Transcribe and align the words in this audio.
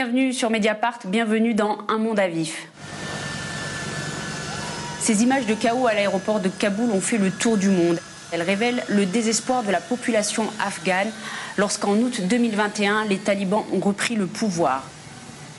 Bienvenue 0.00 0.32
sur 0.32 0.48
Mediapart, 0.48 1.00
bienvenue 1.06 1.54
dans 1.54 1.78
Un 1.88 1.98
monde 1.98 2.20
à 2.20 2.28
vif. 2.28 2.68
Ces 5.00 5.24
images 5.24 5.44
de 5.46 5.54
chaos 5.54 5.88
à 5.88 5.92
l'aéroport 5.92 6.38
de 6.38 6.48
Kaboul 6.48 6.92
ont 6.92 7.00
fait 7.00 7.18
le 7.18 7.32
tour 7.32 7.56
du 7.56 7.68
monde. 7.68 7.98
Elles 8.30 8.42
révèlent 8.42 8.84
le 8.88 9.06
désespoir 9.06 9.64
de 9.64 9.72
la 9.72 9.80
population 9.80 10.44
afghane 10.64 11.10
lorsqu'en 11.56 11.96
août 11.96 12.20
2021, 12.20 13.06
les 13.06 13.18
talibans 13.18 13.64
ont 13.72 13.80
repris 13.80 14.14
le 14.14 14.28
pouvoir. 14.28 14.84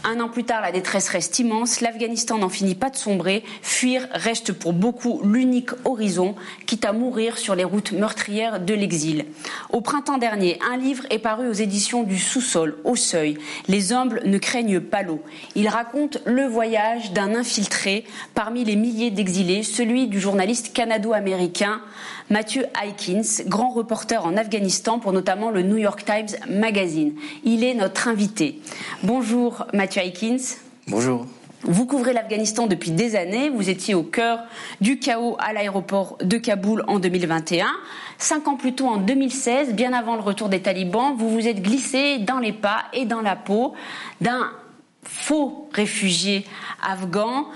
Un 0.05 0.21
an 0.21 0.29
plus 0.29 0.45
tard, 0.45 0.61
la 0.61 0.71
détresse 0.71 1.09
reste 1.09 1.39
immense. 1.39 1.81
L'Afghanistan 1.81 2.37
n'en 2.37 2.47
finit 2.47 2.75
pas 2.75 2.89
de 2.89 2.95
sombrer. 2.95 3.43
Fuir 3.61 4.07
reste 4.13 4.53
pour 4.53 4.71
beaucoup 4.71 5.19
l'unique 5.25 5.71
horizon, 5.83 6.35
quitte 6.65 6.85
à 6.85 6.93
mourir 6.93 7.37
sur 7.37 7.53
les 7.53 7.65
routes 7.65 7.91
meurtrières 7.91 8.61
de 8.61 8.73
l'exil. 8.73 9.25
Au 9.71 9.81
printemps 9.81 10.17
dernier, 10.17 10.57
un 10.71 10.77
livre 10.77 11.03
est 11.09 11.19
paru 11.19 11.49
aux 11.49 11.53
éditions 11.53 12.03
du 12.03 12.17
sous-sol, 12.17 12.77
au 12.85 12.95
seuil. 12.95 13.37
Les 13.67 13.91
humbles 13.91 14.21
ne 14.25 14.37
craignent 14.37 14.79
pas 14.79 15.03
l'eau. 15.03 15.21
Il 15.55 15.67
raconte 15.67 16.19
le 16.25 16.45
voyage 16.45 17.11
d'un 17.11 17.35
infiltré 17.35 18.05
parmi 18.35 18.63
les 18.63 18.77
milliers 18.77 19.11
d'exilés, 19.11 19.63
celui 19.63 20.07
du 20.07 20.19
journaliste 20.21 20.71
canado-américain 20.73 21.81
Mathieu 22.29 22.65
Aikins, 22.79 23.43
grand 23.47 23.69
reporter 23.69 24.23
en 24.23 24.37
Afghanistan 24.37 24.99
pour 24.99 25.13
notamment 25.13 25.49
le 25.49 25.63
New 25.63 25.77
York 25.77 26.05
Times 26.05 26.37
Magazine. 26.47 27.15
Il 27.43 27.63
est 27.63 27.73
notre 27.73 28.07
invité. 28.07 28.59
Bonjour 29.01 29.65
Mathieu 29.73 30.03
Aikins. 30.03 30.37
Bonjour. 30.87 31.25
Vous 31.63 31.87
couvrez 31.87 32.13
l'Afghanistan 32.13 32.67
depuis 32.67 32.91
des 32.91 33.15
années. 33.15 33.49
Vous 33.49 33.71
étiez 33.71 33.95
au 33.95 34.03
cœur 34.03 34.43
du 34.79 34.99
chaos 34.99 35.37
à 35.39 35.53
l'aéroport 35.53 36.17
de 36.21 36.37
Kaboul 36.37 36.83
en 36.87 36.99
2021. 36.99 37.65
Cinq 38.19 38.47
ans 38.47 38.57
plus 38.57 38.75
tôt, 38.75 38.85
en 38.85 38.97
2016, 38.97 39.73
bien 39.73 39.91
avant 39.91 40.15
le 40.15 40.21
retour 40.21 40.49
des 40.49 40.61
talibans, 40.61 41.15
vous 41.17 41.29
vous 41.29 41.47
êtes 41.47 41.63
glissé 41.63 42.19
dans 42.19 42.37
les 42.37 42.53
pas 42.53 42.83
et 42.93 43.05
dans 43.05 43.21
la 43.21 43.35
peau 43.35 43.73
d'un 44.21 44.51
faux 45.03 45.67
réfugié 45.73 46.45
afghan 46.83 47.47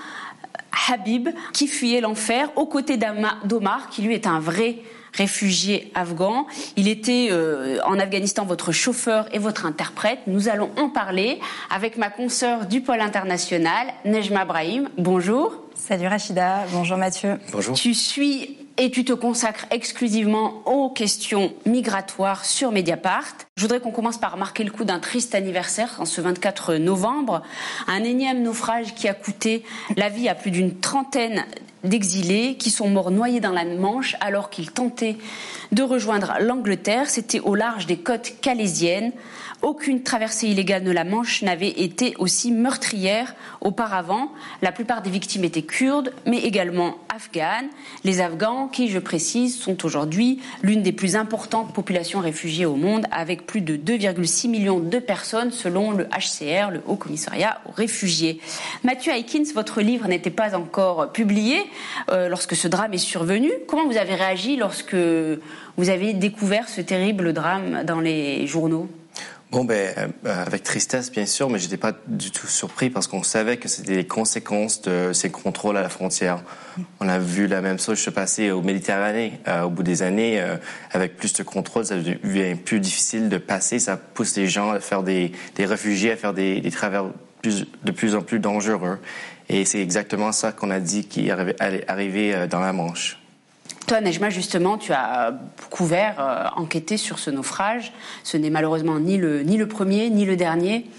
Habib, 0.89 1.29
qui 1.53 1.67
fuyait 1.67 2.01
l'enfer 2.01 2.49
aux 2.55 2.65
côtés 2.65 2.97
d'Omar, 2.97 3.89
qui 3.89 4.01
lui 4.01 4.13
est 4.13 4.27
un 4.27 4.39
vrai 4.39 4.77
réfugié 5.13 5.91
afghan. 5.95 6.47
Il 6.75 6.87
était 6.87 7.27
euh, 7.31 7.79
en 7.85 7.99
Afghanistan 7.99 8.45
votre 8.45 8.71
chauffeur 8.71 9.27
et 9.31 9.39
votre 9.39 9.65
interprète. 9.65 10.19
Nous 10.27 10.49
allons 10.49 10.71
en 10.77 10.89
parler 10.89 11.39
avec 11.69 11.97
ma 11.97 12.09
consoeur 12.09 12.65
du 12.65 12.81
pôle 12.81 12.99
international, 12.99 13.87
Nejma 14.05 14.45
Brahim. 14.45 14.89
Bonjour. 14.97 15.53
Salut 15.75 16.07
Rachida, 16.07 16.65
bonjour 16.71 16.97
Mathieu. 16.97 17.39
Bonjour. 17.51 17.75
Tu 17.75 17.93
suis 17.93 18.57
et 18.77 18.91
tu 18.91 19.05
te 19.05 19.13
consacres 19.13 19.65
exclusivement 19.71 20.61
aux 20.65 20.89
questions 20.89 21.53
migratoires 21.65 22.45
sur 22.45 22.71
Mediapart. 22.71 23.33
Je 23.55 23.61
voudrais 23.61 23.79
qu'on 23.79 23.91
commence 23.91 24.17
par 24.17 24.37
marquer 24.37 24.63
le 24.63 24.71
coup 24.71 24.83
d'un 24.83 24.99
triste 24.99 25.35
anniversaire 25.35 25.95
en 25.99 26.05
ce 26.05 26.21
24 26.21 26.75
novembre. 26.75 27.43
Un 27.87 28.03
énième 28.03 28.41
naufrage 28.41 28.95
qui 28.95 29.07
a 29.07 29.13
coûté 29.13 29.63
la 29.95 30.09
vie 30.09 30.29
à 30.29 30.35
plus 30.35 30.51
d'une 30.51 30.79
trentaine 30.79 31.45
d'exilés 31.83 32.55
qui 32.55 32.69
sont 32.69 32.89
morts 32.89 33.11
noyés 33.11 33.39
dans 33.39 33.51
la 33.51 33.65
Manche 33.65 34.15
alors 34.21 34.49
qu'ils 34.49 34.71
tentaient 34.71 35.17
de 35.71 35.83
rejoindre 35.83 36.35
l'Angleterre. 36.39 37.09
C'était 37.09 37.39
au 37.39 37.55
large 37.55 37.85
des 37.85 37.97
côtes 37.97 38.33
calaisiennes. 38.41 39.11
Aucune 39.63 40.03
traversée 40.03 40.49
illégale 40.49 40.83
de 40.83 40.91
la 40.91 41.05
Manche 41.05 41.41
n'avait 41.41 41.69
été 41.69 42.15
aussi 42.19 42.51
meurtrière 42.51 43.33
auparavant. 43.61 44.29
La 44.61 44.73
plupart 44.73 45.01
des 45.01 45.09
victimes 45.09 45.45
étaient 45.45 45.61
kurdes, 45.61 46.13
mais 46.25 46.39
également 46.39 46.97
afghanes. 47.13 47.69
Les 48.03 48.19
Afghans, 48.19 48.67
qui, 48.67 48.89
je 48.89 48.99
précise, 48.99 49.57
sont 49.57 49.85
aujourd'hui 49.85 50.41
l'une 50.63 50.81
des 50.81 50.91
plus 50.91 51.15
importantes 51.15 51.73
populations 51.73 52.19
réfugiées 52.19 52.65
au 52.65 52.75
monde, 52.75 53.07
avec 53.09 53.47
plus 53.47 53.61
de 53.61 53.77
2,6 53.77 54.49
millions 54.49 54.81
de 54.81 54.99
personnes 54.99 55.51
selon 55.51 55.91
le 55.91 56.07
HCR, 56.07 56.71
le 56.71 56.81
Haut 56.85 56.97
Commissariat 56.97 57.61
aux 57.65 57.71
réfugiés. 57.71 58.41
Mathieu 58.83 59.13
Aikins, 59.13 59.43
votre 59.55 59.79
livre 59.79 60.09
n'était 60.09 60.29
pas 60.29 60.57
encore 60.57 61.13
publié 61.13 61.63
euh, 62.09 62.29
lorsque 62.29 62.55
ce 62.55 62.67
drame 62.67 62.93
est 62.93 62.97
survenu. 62.97 63.51
Comment 63.67 63.87
vous 63.87 63.97
avez 63.97 64.15
réagi 64.15 64.55
lorsque 64.57 64.95
vous 64.95 65.89
avez 65.89 66.13
découvert 66.13 66.69
ce 66.69 66.81
terrible 66.81 67.33
drame 67.33 67.83
dans 67.83 67.99
les 67.99 68.47
journaux? 68.47 68.89
Bon, 69.51 69.65
ben, 69.65 69.93
euh, 70.25 70.45
avec 70.47 70.63
tristesse, 70.63 71.11
bien 71.11 71.27
sûr, 71.27 71.47
mais 71.47 71.59
j'étais 71.59 71.77
pas 71.77 71.91
du 72.07 72.31
tout 72.31 72.47
surpris 72.47 72.89
parce 72.89 73.05
qu'on 73.05 73.21
savait 73.21 73.57
que 73.57 73.67
c'était 73.67 73.95
les 73.95 74.07
conséquences 74.07 74.81
de 74.81 75.13
ces 75.13 75.29
contrôles 75.29 75.77
à 75.77 75.83
la 75.83 75.89
frontière. 75.89 76.41
On 76.99 77.07
a 77.07 77.19
vu 77.19 77.45
la 77.45 77.61
même 77.61 77.77
chose 77.77 77.99
se 77.99 78.09
passer 78.09 78.49
au 78.49 78.63
Méditerranée. 78.63 79.33
Euh, 79.47 79.61
au 79.61 79.69
bout 79.69 79.83
des 79.83 80.01
années, 80.01 80.43
avec 80.91 81.17
plus 81.17 81.33
de 81.33 81.43
contrôles, 81.43 81.85
ça 81.85 81.97
devient 81.97 82.55
plus 82.55 82.79
difficile 82.79 83.29
de 83.29 83.37
passer. 83.37 83.77
Ça 83.77 83.95
pousse 83.95 84.35
les 84.35 84.47
gens 84.47 84.71
à 84.71 84.79
faire 84.79 85.03
des, 85.03 85.31
des 85.55 85.65
réfugiés, 85.65 86.13
à 86.13 86.17
faire 86.17 86.33
des, 86.33 86.59
des 86.59 86.71
travers 86.71 87.05
plus, 87.43 87.67
de 87.83 87.91
plus 87.91 88.15
en 88.15 88.21
plus 88.21 88.39
dangereux. 88.39 88.97
Et 89.49 89.65
c'est 89.65 89.81
exactement 89.81 90.31
ça 90.31 90.51
qu'on 90.51 90.71
a 90.71 90.79
dit 90.79 91.05
qui 91.05 91.29
allait 91.29 91.85
arriver 91.87 92.47
dans 92.49 92.61
la 92.61 92.73
Manche. 92.73 93.19
Toi, 93.85 93.99
Nejma, 93.99 94.29
justement, 94.29 94.77
tu 94.77 94.93
as 94.93 95.33
couvert, 95.69 96.15
euh, 96.19 96.45
enquêté 96.55 96.95
sur 96.95 97.19
ce 97.19 97.29
naufrage. 97.29 97.91
Ce 98.23 98.37
n'est 98.37 98.49
malheureusement 98.49 98.97
ni 98.97 99.17
le, 99.17 99.43
ni 99.43 99.57
le 99.57 99.67
premier, 99.67 100.09
ni 100.09 100.25
le 100.25 100.37
dernier. 100.37 100.89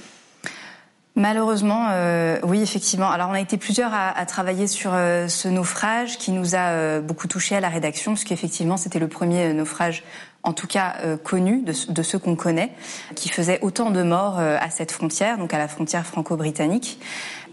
Malheureusement, 1.17 1.87
euh, 1.93 2.39
oui, 2.43 2.61
effectivement. 2.61 3.11
Alors, 3.11 3.31
on 3.31 3.33
a 3.33 3.41
été 3.41 3.57
plusieurs 3.57 3.95
à, 3.95 4.11
à 4.11 4.27
travailler 4.27 4.67
sur 4.67 4.91
euh, 4.93 5.29
ce 5.29 5.49
naufrage 5.49 6.19
qui 6.19 6.31
nous 6.31 6.55
a 6.55 6.71
euh, 6.71 7.01
beaucoup 7.01 7.29
touché 7.29 7.57
à 7.57 7.61
la 7.61 7.71
rédaction, 7.71 8.13
parce 8.13 8.25
qu'effectivement, 8.25 8.77
c'était 8.77 8.99
le 8.99 9.09
premier 9.09 9.55
naufrage 9.55 10.03
en 10.45 10.53
tout 10.53 10.67
cas 10.67 10.95
euh, 11.05 11.17
de, 11.17 11.93
de 11.93 12.03
ceux 12.03 12.19
qu'on 12.19 12.37
connaît, 12.37 12.71
qui 13.15 13.29
faisaient 13.29 13.59
autant 13.63 13.91
de 13.91 14.03
morts 14.03 14.39
euh, 14.39 14.57
à 14.61 14.71
cette 14.71 14.93
frontière, 14.93 15.39
donc 15.39 15.53
à 15.53 15.59
la 15.59 15.69
frontière 15.69 16.07
franco-britannique. 16.07 17.01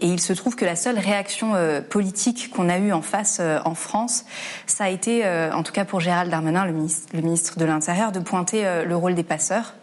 Et 0.00 0.06
il 0.06 0.20
se 0.20 0.32
trouve 0.32 0.56
que 0.56 0.64
la 0.64 0.76
seule 0.76 0.98
réaction 0.98 1.54
euh, 1.54 1.80
politique 1.80 2.50
qu'on 2.50 2.68
a 2.68 2.78
eue 2.78 2.92
en 2.92 3.02
face 3.02 3.40
en 3.64 3.74
France, 3.74 4.24
ça 4.66 4.84
a 4.84 4.88
été, 4.88 5.26
en 5.52 5.62
tout 5.62 5.72
cas 5.72 5.84
pour 5.84 6.00
Gérald 6.00 6.30
Darmanin, 6.30 6.64
le 6.64 6.72
ministre, 6.72 7.08
le 7.14 7.22
ministre 7.22 7.58
de 7.58 7.64
l'Intérieur, 7.64 8.12
de 8.12 8.20
pointer 8.20 8.84
le 8.84 8.96
rôle 8.96 9.14
des 9.14 9.22
passeurs, 9.22 9.74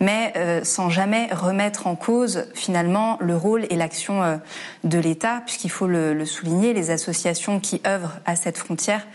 mais 0.00 0.32
sans 0.62 0.90
jamais 0.90 1.28
remettre 1.32 1.86
en 1.86 1.96
cause 1.96 2.46
finalement 2.54 3.16
le 3.20 3.36
rôle 3.36 3.66
et 3.70 3.76
l'action 3.76 4.40
de 4.84 4.98
l'État, 4.98 5.42
puisqu'il 5.44 5.70
faut 5.70 5.86
le, 5.86 6.14
le, 6.14 6.24
souligner, 6.24 6.72
les 6.72 6.90
associations 6.90 7.60
qui 7.60 7.80
œuvrent 7.86 8.18
à 8.26 8.36
cette 8.36 8.58
frontière 8.58 9.06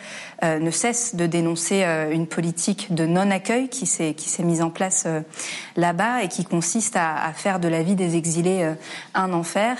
ne 0.42 0.72
cessent 0.72 1.16
de 1.16 1.26
dénoncer 1.26 1.84
une 2.12 2.28
politique 2.28 2.94
de 2.94 3.06
non 3.06 3.32
accueil 3.32 3.70
qui 3.70 3.86
s'est 3.86 4.16
mise 4.40 4.62
en 4.62 4.70
place 4.70 5.04
euh, 5.06 5.22
là-bas 5.76 6.24
et 6.24 6.28
qui 6.28 6.44
consiste 6.44 6.96
à, 6.96 7.16
à, 7.24 7.34
faire 7.34 7.60
de 7.60 7.68
la 7.68 7.84
vie 7.84 7.96
des 7.96 8.16
exilés 8.16 8.64
euh, 8.64 8.74
un 9.14 9.34
enfer. 9.34 9.78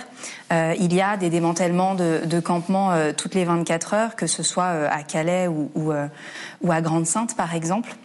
Euh, 0.52 0.74
il 0.80 0.94
y 0.94 1.02
a 1.02 1.18
des 1.18 1.30
démantèlements 1.30 1.96
de, 1.96 2.22
de 2.26 2.40
campements 2.40 2.92
euh, 2.92 3.12
toutes 3.16 3.36
les 3.36 3.46
24 3.46 3.94
heures, 3.94 4.16
que 4.16 4.28
ce 4.28 4.44
soit 4.44 4.66
euh, 4.66 4.88
à 4.90 5.04
Calais 5.04 5.48
ou, 5.48 5.72
ou, 5.76 5.92
ou 6.62 6.72
à 6.72 6.82
Grande-Sainte 6.82 7.36
par 7.36 7.56
exemple 7.56 7.96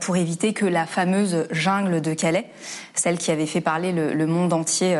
pour 0.00 0.16
éviter 0.16 0.52
que 0.52 0.66
la 0.66 0.86
fameuse 0.86 1.46
jungle 1.50 2.00
de 2.00 2.14
Calais, 2.14 2.46
celle 2.94 3.18
qui 3.18 3.30
avait 3.30 3.46
fait 3.46 3.60
parler 3.60 3.92
le, 3.92 4.12
le 4.12 4.26
monde 4.26 4.52
entier 4.52 4.96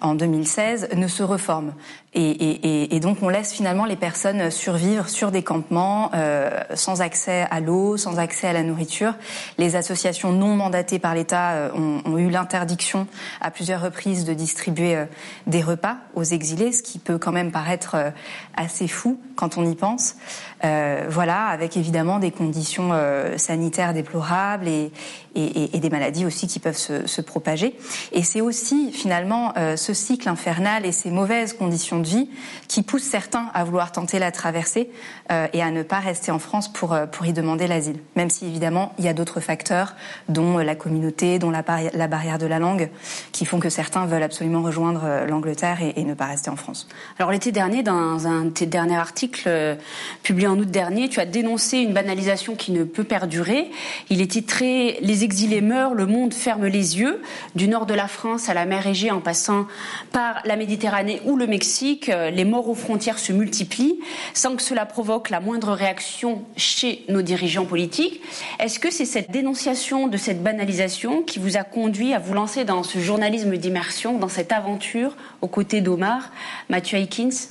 en 0.00 0.14
2016, 0.14 0.88
ne 0.94 1.06
se 1.06 1.22
reforme. 1.22 1.72
Et, 2.18 2.30
et, 2.30 2.96
et, 2.96 3.00
donc 3.00 3.18
on 3.20 3.28
laisse 3.28 3.52
finalement 3.52 3.84
les 3.84 3.94
personnes 3.94 4.50
survivre 4.50 5.06
sur 5.06 5.30
des 5.30 5.42
campements 5.42 6.10
euh, 6.14 6.48
sans 6.72 7.02
accès 7.02 7.46
à 7.50 7.60
l'eau, 7.60 7.98
sans 7.98 8.18
accès 8.18 8.46
à 8.46 8.54
la 8.54 8.62
nourriture. 8.62 9.14
Les 9.58 9.76
associations 9.76 10.32
non 10.32 10.56
mandatées 10.56 10.98
par 10.98 11.14
l'État 11.14 11.52
euh, 11.52 11.70
ont, 11.74 12.00
ont, 12.06 12.16
eu 12.16 12.30
l'interdiction 12.30 13.06
à 13.42 13.50
plusieurs 13.50 13.82
reprises 13.82 14.24
de 14.24 14.32
distribuer 14.32 14.96
euh, 14.96 15.04
des 15.46 15.60
repas 15.60 15.98
aux 16.14 16.22
exilés, 16.22 16.72
ce 16.72 16.82
qui 16.82 16.98
peut 16.98 17.18
quand 17.18 17.32
même 17.32 17.52
paraître 17.52 17.96
euh, 17.96 18.10
assez 18.56 18.88
fou 18.88 19.20
quand 19.36 19.58
on 19.58 19.70
y 19.70 19.74
pense. 19.74 20.14
Euh, 20.64 21.04
voilà, 21.08 21.46
avec 21.46 21.76
évidemment 21.76 22.18
des 22.18 22.30
conditions 22.30 22.90
euh, 22.92 23.36
sanitaires 23.36 23.92
déplorables 23.92 24.68
et, 24.68 24.90
et, 25.36 25.78
des 25.78 25.90
maladies 25.90 26.24
aussi 26.24 26.46
qui 26.46 26.58
peuvent 26.58 26.76
se, 26.76 27.20
propager. 27.20 27.76
Et 28.12 28.22
c'est 28.22 28.40
aussi 28.40 28.92
finalement 28.92 29.52
ce 29.76 29.94
cycle 29.94 30.28
infernal 30.28 30.86
et 30.86 30.92
ces 30.92 31.10
mauvaises 31.10 31.52
conditions 31.52 31.98
de 31.98 32.06
vie 32.06 32.28
qui 32.68 32.82
pousse 32.82 33.02
certains 33.02 33.50
à 33.54 33.64
vouloir 33.64 33.92
tenter 33.92 34.18
la 34.18 34.32
traversée 34.32 34.90
euh, 35.30 35.48
et 35.52 35.62
à 35.62 35.70
ne 35.70 35.82
pas 35.82 35.98
rester 35.98 36.30
en 36.30 36.38
France 36.38 36.72
pour, 36.72 36.92
euh, 36.92 37.06
pour 37.06 37.26
y 37.26 37.32
demander 37.32 37.66
l'asile. 37.66 37.98
Même 38.14 38.30
si 38.30 38.46
évidemment 38.46 38.92
il 38.98 39.04
y 39.04 39.08
a 39.08 39.12
d'autres 39.12 39.40
facteurs, 39.40 39.94
dont 40.28 40.58
la 40.58 40.74
communauté, 40.74 41.38
dont 41.38 41.50
la, 41.50 41.62
barrière 41.62 42.38
de 42.38 42.46
la 42.46 42.58
langue, 42.58 42.90
qui 43.32 43.44
font 43.44 43.58
que 43.58 43.68
certains 43.68 44.06
veulent 44.06 44.22
absolument 44.22 44.62
rejoindre 44.62 45.02
euh, 45.04 45.26
l'Angleterre 45.26 45.82
et, 45.82 45.94
et, 45.96 46.04
ne 46.04 46.14
pas 46.14 46.26
rester 46.26 46.50
en 46.50 46.56
France. 46.56 46.88
Alors 47.18 47.30
l'été 47.30 47.52
dernier, 47.52 47.82
dans 47.82 48.26
un 48.26 48.44
de 48.44 48.50
tes 48.50 48.66
derniers 48.66 48.96
articles 48.96 49.44
euh, 49.46 49.74
publié 50.22 50.48
en 50.48 50.58
août 50.58 50.70
dernier, 50.70 51.08
tu 51.08 51.20
as 51.20 51.26
dénoncé 51.26 51.78
une 51.78 51.92
banalisation 51.92 52.54
qui 52.54 52.72
ne 52.72 52.84
peut 52.84 53.04
perdurer. 53.04 53.70
Il 54.10 54.20
est 54.20 54.30
titré 54.30 54.98
Les 55.00 55.24
exilés 55.26 55.60
meurent, 55.60 55.94
le 55.94 56.06
monde 56.06 56.32
ferme 56.32 56.66
les 56.66 57.00
yeux. 57.00 57.20
Du 57.56 57.66
nord 57.66 57.84
de 57.84 57.94
la 57.94 58.06
France 58.06 58.48
à 58.48 58.54
la 58.54 58.64
mer 58.64 58.86
Égée 58.86 59.10
en 59.10 59.20
passant 59.20 59.66
par 60.12 60.40
la 60.44 60.54
Méditerranée 60.54 61.20
ou 61.24 61.36
le 61.36 61.48
Mexique, 61.48 62.08
euh, 62.08 62.30
les 62.30 62.44
morts 62.44 62.68
aux 62.68 62.76
frontières 62.76 63.18
se 63.18 63.32
multiplient 63.32 63.98
sans 64.34 64.54
que 64.54 64.62
cela 64.62 64.86
provoque 64.86 65.28
la 65.30 65.40
moindre 65.40 65.72
réaction 65.72 66.44
chez 66.56 67.04
nos 67.08 67.22
dirigeants 67.22 67.64
politiques. 67.64 68.22
Est-ce 68.60 68.78
que 68.78 68.92
c'est 68.92 69.04
cette 69.04 69.32
dénonciation 69.32 70.06
de 70.06 70.16
cette 70.16 70.44
banalisation 70.44 71.22
qui 71.22 71.40
vous 71.40 71.56
a 71.56 71.64
conduit 71.64 72.14
à 72.14 72.20
vous 72.20 72.34
lancer 72.34 72.64
dans 72.64 72.84
ce 72.84 73.00
journalisme 73.00 73.56
d'immersion, 73.56 74.18
dans 74.18 74.28
cette 74.28 74.52
aventure 74.52 75.16
aux 75.42 75.48
côtés 75.48 75.80
d'Omar 75.80 76.30
Mathieu 76.70 76.98
Aikins? 76.98 77.48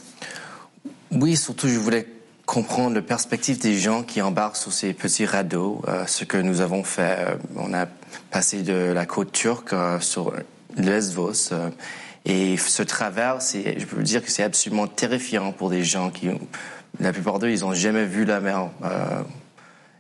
Oui, 1.12 1.36
surtout 1.36 1.68
je 1.68 1.78
voulais 1.78 2.08
comprendre 2.46 2.96
la 2.96 3.02
perspective 3.02 3.60
des 3.60 3.76
gens 3.76 4.04
qui 4.04 4.22
embarquent 4.22 4.56
sur 4.56 4.72
ces 4.72 4.94
petits 4.94 5.26
radeaux. 5.26 5.82
Euh, 5.88 6.06
ce 6.06 6.24
que 6.24 6.38
nous 6.38 6.62
avons 6.62 6.84
fait, 6.84 7.18
euh, 7.20 7.36
on 7.56 7.74
a 7.74 7.88
passé 8.32 8.62
de 8.62 8.92
la 8.94 9.06
côte 9.06 9.32
turque 9.32 9.74
euh, 9.74 10.00
sur 10.00 10.34
Lesvos. 10.78 11.54
et 12.26 12.58
ce 12.58 12.84
travers, 12.84 13.40
je 13.40 13.86
peux 13.86 14.04
dire 14.04 14.24
que 14.24 14.30
c'est 14.30 14.44
absolument 14.44 14.88
terrifiant 14.88 15.52
pour 15.52 15.70
des 15.70 15.84
gens 15.84 16.10
qui, 16.10 16.30
la 17.00 17.14
plupart 17.14 17.40
d'eux, 17.40 17.50
ils 17.50 17.62
n'ont 17.62 17.74
jamais 17.74 18.06
vu 18.06 18.26
la 18.26 18.40
mer. 18.42 18.70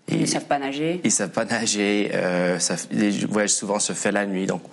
ils 0.09 0.21
ne 0.21 0.25
savent 0.25 0.45
pas 0.45 0.59
nager. 0.59 1.01
Ils 1.03 1.11
savent 1.11 1.29
pas 1.29 1.45
nager. 1.45 2.11
Ça, 2.59 2.75
les 2.91 3.11
voyages 3.25 3.51
souvent 3.51 3.79
se 3.79 3.93
fait 3.93 4.11
la 4.11 4.25
nuit. 4.25 4.47
Donc, 4.47 4.63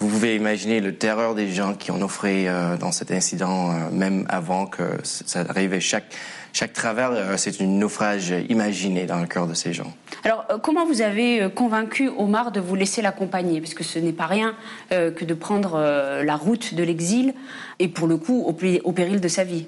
vous 0.00 0.08
pouvez 0.08 0.34
imaginer 0.34 0.80
le 0.80 0.94
terreur 0.94 1.34
des 1.34 1.50
gens 1.50 1.74
qui 1.74 1.90
ont 1.90 2.00
offré 2.02 2.48
dans 2.80 2.90
cet 2.90 3.10
incident, 3.10 3.68
même 3.92 4.24
avant 4.28 4.66
que 4.66 4.82
ça 5.04 5.44
arrive. 5.48 5.78
Chaque 5.78 6.14
chaque 6.52 6.72
travers, 6.72 7.12
euh, 7.12 7.36
c'est 7.36 7.60
une 7.60 7.78
naufrage 7.78 8.34
imaginé 8.48 9.06
dans 9.06 9.18
le 9.20 9.26
cœur 9.26 9.46
de 9.46 9.54
ces 9.54 9.72
gens. 9.72 9.92
Alors, 10.24 10.44
euh, 10.50 10.58
comment 10.58 10.84
vous 10.84 11.00
avez 11.00 11.42
euh, 11.42 11.48
convaincu 11.48 12.08
Omar 12.08 12.50
de 12.50 12.60
vous 12.60 12.74
laisser 12.74 13.02
l'accompagner? 13.02 13.60
Parce 13.60 13.74
que 13.74 13.84
ce 13.84 13.98
n'est 13.98 14.12
pas 14.12 14.26
rien 14.26 14.54
que 14.90 15.24
de 15.24 15.34
prendre 15.34 15.78
la 16.22 16.36
route 16.36 16.74
de 16.74 16.82
l'exil, 16.82 17.34
et 17.78 17.88
pour 17.88 18.06
le 18.06 18.16
coup, 18.16 18.42
au, 18.44 18.92
péril 18.92 19.20
de 19.20 19.28
sa 19.28 19.44
vie. 19.44 19.66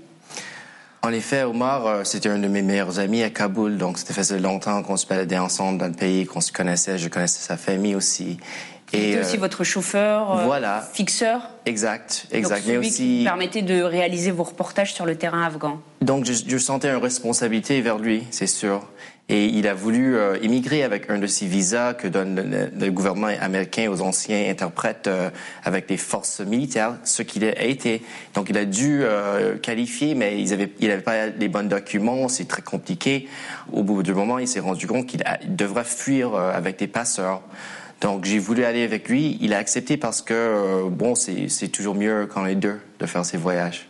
En 1.03 1.11
effet, 1.11 1.43
Omar, 1.43 2.05
c'était 2.05 2.29
un 2.29 2.39
de 2.39 2.49
mes 2.49 2.63
meilleurs 2.63 2.99
amis 2.99 3.23
à 3.23 3.31
Kaboul, 3.31 3.77
donc 3.77 3.99
c'était 3.99 4.13
faisait 4.13 4.39
longtemps 4.39 4.83
qu'on 4.83 4.97
se 4.97 5.07
baladait 5.07 5.39
ensemble 5.39 5.79
dans 5.79 5.87
le 5.87 5.93
pays, 5.93 6.27
qu'on 6.27 6.41
se 6.41 6.53
connaissait, 6.53 6.99
je 6.99 7.09
connaissais 7.09 7.43
sa 7.43 7.57
famille 7.57 7.95
aussi. 7.95 8.39
Et 8.93 9.19
aussi 9.19 9.37
votre 9.37 9.65
chauffeur, 9.65 10.45
voilà. 10.45 10.87
fixeur. 10.93 11.51
Exact, 11.65 12.27
exact. 12.31 12.61
Donc, 12.61 12.69
Mais 12.69 12.77
aussi 12.77 13.19
qui 13.19 13.25
permettait 13.25 13.63
de 13.63 13.83
réaliser 13.83 14.31
vos 14.31 14.43
reportages 14.43 14.93
sur 14.93 15.07
le 15.07 15.17
terrain 15.17 15.43
afghan. 15.43 15.81
Donc 16.01 16.25
je, 16.25 16.33
je 16.47 16.59
sentais 16.59 16.89
une 16.89 17.03
responsabilité 17.03 17.81
vers 17.81 17.99
lui, 17.99 18.25
c'est 18.31 18.47
sûr. 18.47 18.83
Et 19.29 19.47
il 19.47 19.67
a 19.69 19.73
voulu 19.73 20.17
euh, 20.17 20.37
immigrer 20.43 20.83
avec 20.83 21.09
un 21.09 21.19
de 21.19 21.27
ces 21.27 21.47
visas 21.47 21.95
que 21.95 22.09
donne 22.09 22.71
le, 22.79 22.91
gouvernement 22.91 23.31
américain 23.41 23.89
aux 23.91 24.03
anciens 24.03 24.51
interprètes 24.51 25.07
euh, 25.07 25.31
avec 25.65 25.89
les 25.89 25.97
forces 25.97 26.41
militaires, 26.41 26.97
ce 27.05 27.23
qu'il 27.23 27.45
a 27.45 27.63
été. 27.63 28.03
Donc 28.35 28.51
il 28.51 28.59
a 28.59 28.65
dû 28.65 29.01
euh, 29.03 29.57
qualifier, 29.57 30.15
mais 30.15 30.39
il 30.39 30.51
n'avait 30.51 30.71
il 30.81 30.91
avait 30.91 31.03
pas 31.03 31.29
les 31.29 31.49
bons 31.49 31.69
documents, 31.69 32.29
c'est 32.29 32.49
très 32.49 32.63
compliqué. 32.63 33.29
Au 33.73 33.83
bout 33.83 34.03
du 34.03 34.13
moment, 34.13 34.39
il 34.39 34.49
s'est 34.49 34.61
rendu 34.61 34.87
compte 34.87 35.07
qu'il 35.07 35.25
devrait 35.49 35.85
fuir 35.85 36.35
avec 36.35 36.79
des 36.79 36.89
passeurs. 36.89 37.43
Donc 38.03 38.25
j'ai 38.25 38.39
voulu 38.39 38.65
aller 38.65 38.83
avec 38.83 39.09
lui. 39.09 39.39
Il 39.41 39.55
a 39.55 39.59
accepté 39.59 39.97
parce 39.97 40.21
que, 40.21 40.89
bon, 40.91 41.15
c'est 41.15 41.69
toujours 41.69 41.95
mieux 41.95 42.27
quand 42.27 42.45
les 42.45 42.57
deux 42.57 42.79
de 42.99 43.07
faire 43.07 43.25
ces 43.25 43.39
voyages. 43.39 43.89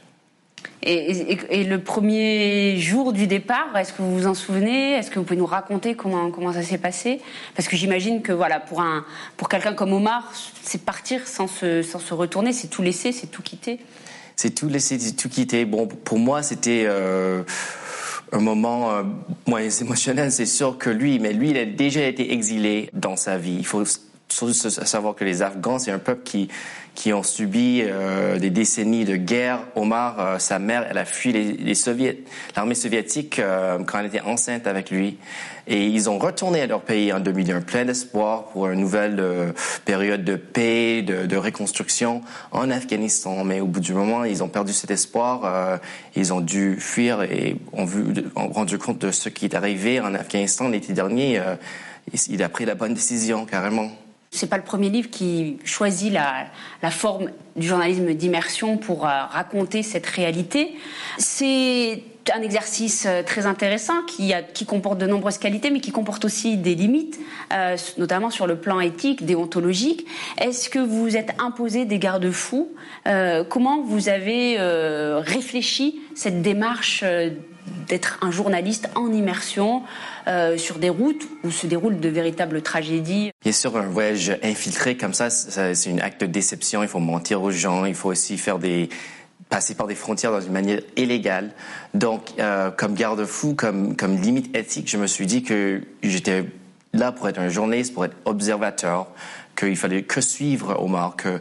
Et, 0.85 1.65
le 1.65 1.79
premier 1.79 2.77
jour 2.79 3.13
du 3.13 3.29
départ, 3.29 3.77
est-ce 3.77 3.93
que 3.93 4.03
vous 4.03 4.13
vous 4.19 4.27
en 4.27 4.35
souvenez? 4.35 4.95
Est-ce 4.95 5.11
que 5.11 5.19
vous 5.21 5.25
pouvez 5.25 5.39
nous 5.39 5.47
raconter 5.47 5.95
comment, 5.95 6.31
comment 6.33 6.53
ça 6.53 6.63
s'est 6.63 6.79
passé? 6.79 7.21
Parce 7.55 7.69
que 7.69 7.77
j'imagine 7.77 8.21
que 8.21 8.33
voilà, 8.33 8.59
pour, 8.59 8.81
un, 8.81 9.05
pour 9.37 9.49
quelqu'un 9.49 9.75
comme 9.75 9.93
Omar, 9.93 10.33
c'est 10.63 10.85
partir 10.85 11.27
sans 11.29 11.47
se, 11.47 11.83
sans 11.83 12.01
se 12.01 12.15
retourner, 12.15 12.53
c'est 12.53 12.67
tout 12.67 12.83
laisser, 12.83 13.13
c'est 13.13 13.29
tout 13.29 13.43
quitter. 13.43 13.79
C'est 14.35 14.51
tout 14.51 14.69
laisser, 14.69 14.99
c'est 14.99 15.13
tout 15.13 15.29
quitter. 15.29 15.65
Bon, 15.65 15.87
pour 15.87 16.19
moi, 16.19 16.43
c'était 16.43 16.85
euh, 16.87 17.45
un 18.33 18.41
moment 18.41 18.93
euh, 18.93 19.03
moins 19.47 19.69
émotionnel, 19.69 20.33
c'est 20.33 20.47
sûr 20.47 20.79
que 20.79 20.91
lui, 20.91 21.19
mais 21.19 21.33
lui, 21.33 21.51
il 21.51 21.59
a 21.59 21.67
déjà 21.67 22.03
été 22.07 22.33
exilé 22.33 22.89
dans 22.93 23.17
sa 23.17 23.37
vie. 23.37 23.57
Il 23.59 23.67
faut 23.67 23.85
surtout 24.33 24.55
savoir 24.55 25.15
que 25.15 25.25
les 25.25 25.43
Afghans, 25.43 25.79
c'est 25.79 25.91
un 25.91 25.99
peuple 25.99 26.23
qui 26.25 26.49
qui 26.95 27.13
ont 27.13 27.23
subi 27.23 27.83
euh, 27.83 28.39
des 28.39 28.51
décennies 28.51 29.05
de 29.05 29.17
guerre. 29.17 29.61
Omar, 29.77 30.21
euh, 30.21 30.39
sa 30.39 30.59
mère, 30.59 30.87
elle 30.91 30.99
a 30.99 31.05
fui 31.05 31.33
les, 31.33 31.53
les 31.53 31.75
soviétiques, 31.75 32.27
l'armée 32.55 32.75
soviétique 32.75 33.39
euh, 33.39 33.79
quand 33.85 34.01
elle 34.01 34.07
était 34.07 34.21
enceinte 34.21 34.67
avec 34.67 34.91
lui. 34.91 35.19
Et 35.67 35.87
ils 35.87 36.11
ont 36.11 36.19
retourné 36.19 36.61
à 36.61 36.67
leur 36.67 36.83
pays 36.83 37.13
en 37.13 37.21
2001, 37.21 37.61
plein 37.63 37.85
d'espoir 37.85 38.47
pour 38.47 38.69
une 38.69 38.81
nouvelle 38.81 39.23
période 39.85 40.25
de 40.25 40.35
paix, 40.35 41.03
de, 41.03 41.25
de, 41.25 41.37
reconstruction 41.37 42.21
en 42.51 42.69
Afghanistan. 42.69 43.45
Mais 43.45 43.61
au 43.61 43.67
bout 43.67 43.79
du 43.79 43.95
moment, 43.95 44.25
ils 44.25 44.43
ont 44.43 44.49
perdu 44.49 44.73
cet 44.73 44.91
espoir. 44.91 45.79
ils 46.17 46.33
ont 46.33 46.41
dû 46.41 46.79
fuir 46.81 47.23
et 47.23 47.57
ont, 47.73 47.85
vu, 47.85 48.07
ont 48.35 48.49
rendu 48.49 48.77
compte 48.77 48.99
de 48.99 49.13
ce 49.13 49.29
qui 49.29 49.45
est 49.45 49.55
arrivé 49.55 50.01
en 50.01 50.17
Afghanistan 50.17 50.69
l'été 50.69 50.95
dernier. 50.95 51.41
il 52.29 52.43
a 52.43 52.49
pris 52.49 52.65
la 52.65 52.75
bonne 52.75 52.95
décision, 52.95 53.47
carrément. 53.47 53.93
C'est 54.35 54.47
pas 54.47 54.57
le 54.57 54.63
premier 54.63 54.89
livre 54.89 55.11
qui 55.11 55.59
choisit 55.63 56.11
la, 56.11 56.91
forme 56.91 57.31
du 57.55 57.67
journalisme 57.67 58.15
d'immersion 58.15 58.79
pour 58.79 59.05
euh, 59.07 59.11
raconter 59.31 59.83
cette 59.83 60.07
réalité. 60.07 60.75
C'est 61.19 62.03
un 62.35 62.41
exercice 62.41 63.05
euh, 63.07 63.23
très 63.23 63.45
intéressant 63.45 63.93
qui, 64.07 64.33
comporte 64.65 64.97
de 64.97 65.07
nombreuses 65.07 65.37
qualités, 65.37 65.71
mais 65.71 65.81
qui 65.81 65.93
comporte 65.93 66.25
aussi 66.25 66.57
des 66.57 66.75
limites, 66.75 67.21
euh, 67.53 67.77
notamment 67.99 68.31
sur 68.31 68.47
le 68.47 68.57
plan 68.57 68.81
éthique, 68.81 69.27
déontologique. 69.27 70.07
Est-ce 70.39 70.71
que 70.71 70.79
vous 70.79 71.03
vous 71.03 71.17
êtes 71.19 71.35
imposé 71.39 71.85
des 71.85 71.99
garde-fous? 71.99 72.73
Comment 73.51 73.83
vous 73.83 74.09
avez 74.09 74.57
réfléchi 74.59 76.01
cette 76.15 76.41
démarche 76.41 77.05
d'être 77.89 78.19
un 78.23 78.31
journaliste 78.31 78.89
en 78.95 79.13
immersion 79.13 79.83
euh, 80.27 80.57
sur 80.59 80.79
des 80.79 80.89
routes 80.89 81.29
où 81.45 81.51
se 81.51 81.67
déroulent 81.67 82.01
de 82.01 82.09
véritables 82.09 82.63
tragédies. 82.63 83.31
Bien 83.43 83.53
sûr, 83.53 83.77
un 83.77 83.83
voyage 83.83 84.37
infiltré 84.43 84.97
comme 84.97 85.15
ça, 85.15 85.31
c'est 85.31 85.93
un 85.93 85.99
acte 85.99 86.21
de 86.23 86.27
déception. 86.27 86.83
Il 86.83 86.89
faut 86.89 86.99
mentir 86.99 87.43
aux 87.43 87.51
gens, 87.51 87.85
il 87.85 87.95
faut 87.95 88.11
aussi 88.11 88.41
passer 89.49 89.75
par 89.75 89.87
des 89.87 89.95
frontières 89.95 90.33
dans 90.33 90.41
une 90.41 90.53
manière 90.53 90.81
illégale. 90.97 91.53
Donc, 91.95 92.33
euh, 92.39 92.71
comme 92.71 92.95
garde-fou, 92.95 93.55
comme, 93.55 93.97
comme 93.97 94.17
limite 94.17 94.57
éthique, 94.57 94.91
je 94.91 94.97
me 94.97 95.07
suis 95.07 95.27
dit 95.27 95.43
que 95.43 95.83
j'étais 96.03 96.45
là 96.93 97.13
pour 97.13 97.29
être 97.29 97.39
un 97.39 97.49
journaliste, 97.49 97.95
pour 97.95 98.05
être 98.05 98.17
observateur, 98.25 99.09
qu'il 99.57 99.77
fallait 99.77 100.03
que 100.03 100.21
suivre 100.21 100.83
Omar, 100.83 101.17
que, 101.17 101.41